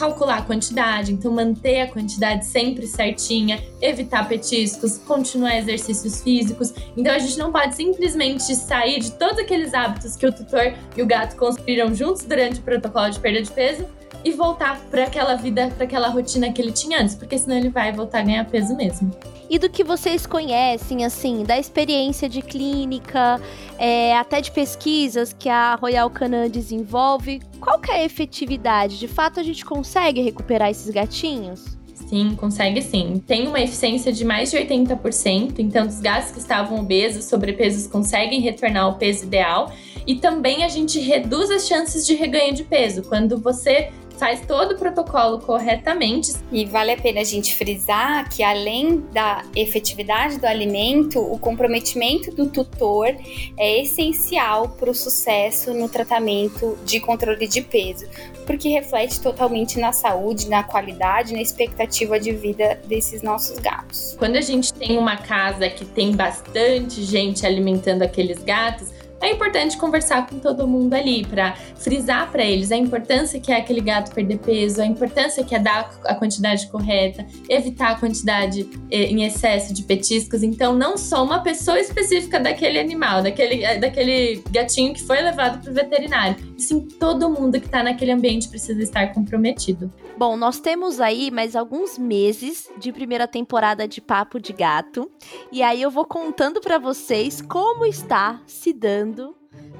[0.00, 6.72] calcular a quantidade, então manter a quantidade sempre certinha, evitar petiscos, continuar exercícios físicos.
[6.96, 11.02] Então a gente não pode simplesmente sair de todos aqueles hábitos que o tutor e
[11.02, 13.86] o gato construíram juntos durante o protocolo de perda de peso
[14.24, 17.70] e voltar para aquela vida, para aquela rotina que ele tinha antes, porque senão ele
[17.70, 19.10] vai voltar a ganhar peso mesmo
[19.50, 23.40] e do que vocês conhecem, assim, da experiência de clínica,
[23.76, 28.96] é, até de pesquisas que a Royal Canin desenvolve, qual que é a efetividade?
[28.96, 31.76] De fato, a gente consegue recuperar esses gatinhos?
[31.92, 33.20] Sim, consegue sim.
[33.26, 38.40] Tem uma eficiência de mais de 80%, então os gatos que estavam obesos, sobrepesos, conseguem
[38.40, 39.72] retornar ao peso ideal.
[40.06, 43.02] E também a gente reduz as chances de reganho de peso.
[43.02, 43.90] Quando você
[44.20, 46.34] faz todo o protocolo corretamente.
[46.52, 52.30] E vale a pena a gente frisar que, além da efetividade do alimento, o comprometimento
[52.30, 53.16] do tutor
[53.58, 58.06] é essencial para o sucesso no tratamento de controle de peso,
[58.46, 64.16] porque reflete totalmente na saúde, na qualidade, na expectativa de vida desses nossos gatos.
[64.18, 68.90] Quando a gente tem uma casa que tem bastante gente alimentando aqueles gatos,
[69.20, 73.56] é importante conversar com todo mundo ali para frisar para eles a importância que é
[73.56, 78.68] aquele gato perder peso, a importância que é dar a quantidade correta, evitar a quantidade
[78.90, 80.42] eh, em excesso de petiscos.
[80.42, 85.60] Então, não só uma pessoa específica daquele animal, daquele, eh, daquele gatinho que foi levado
[85.60, 89.92] para o veterinário, e sim todo mundo que está naquele ambiente precisa estar comprometido.
[90.16, 95.10] Bom, nós temos aí mais alguns meses de primeira temporada de Papo de Gato,
[95.50, 99.09] e aí eu vou contando para vocês como está se dando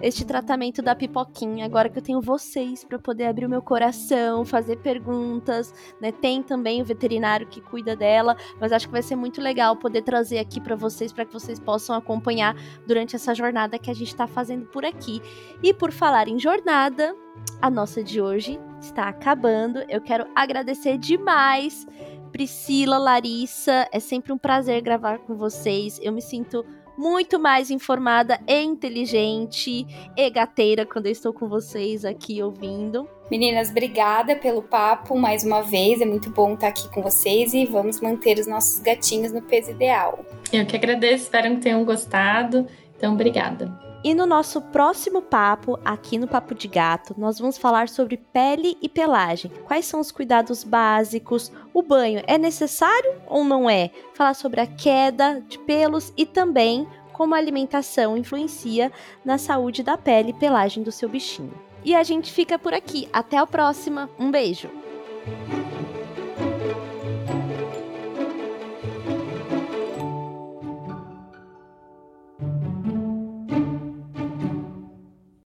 [0.03, 4.45] este tratamento da pipoquinha, agora que eu tenho vocês para poder abrir o meu coração,
[4.45, 6.11] fazer perguntas, né?
[6.11, 10.03] Tem também o veterinário que cuida dela, mas acho que vai ser muito legal poder
[10.03, 12.57] trazer aqui para vocês para que vocês possam acompanhar
[12.87, 15.21] durante essa jornada que a gente está fazendo por aqui.
[15.63, 17.15] E por falar em jornada,
[17.61, 19.85] a nossa de hoje está acabando.
[19.89, 21.87] Eu quero agradecer demais
[22.31, 25.99] Priscila, Larissa, é sempre um prazer gravar com vocês.
[26.03, 26.65] Eu me sinto
[26.97, 29.87] muito mais informada e inteligente
[30.17, 33.09] e gateira quando eu estou com vocês aqui ouvindo.
[33.31, 36.01] Meninas, obrigada pelo papo mais uma vez.
[36.01, 39.71] É muito bom estar aqui com vocês e vamos manter os nossos gatinhos no peso
[39.71, 40.25] ideal.
[40.53, 42.67] Eu que agradeço, espero que tenham gostado.
[42.97, 43.90] Então, obrigada.
[44.03, 48.79] E no nosso próximo papo, aqui no Papo de Gato, nós vamos falar sobre pele
[48.81, 49.51] e pelagem.
[49.67, 51.53] Quais são os cuidados básicos?
[51.75, 53.91] O banho é necessário ou não é?
[54.15, 58.91] Falar sobre a queda de pelos e também como a alimentação influencia
[59.23, 61.53] na saúde da pele e pelagem do seu bichinho.
[61.85, 63.07] E a gente fica por aqui.
[63.13, 64.09] Até a próxima.
[64.19, 64.71] Um beijo.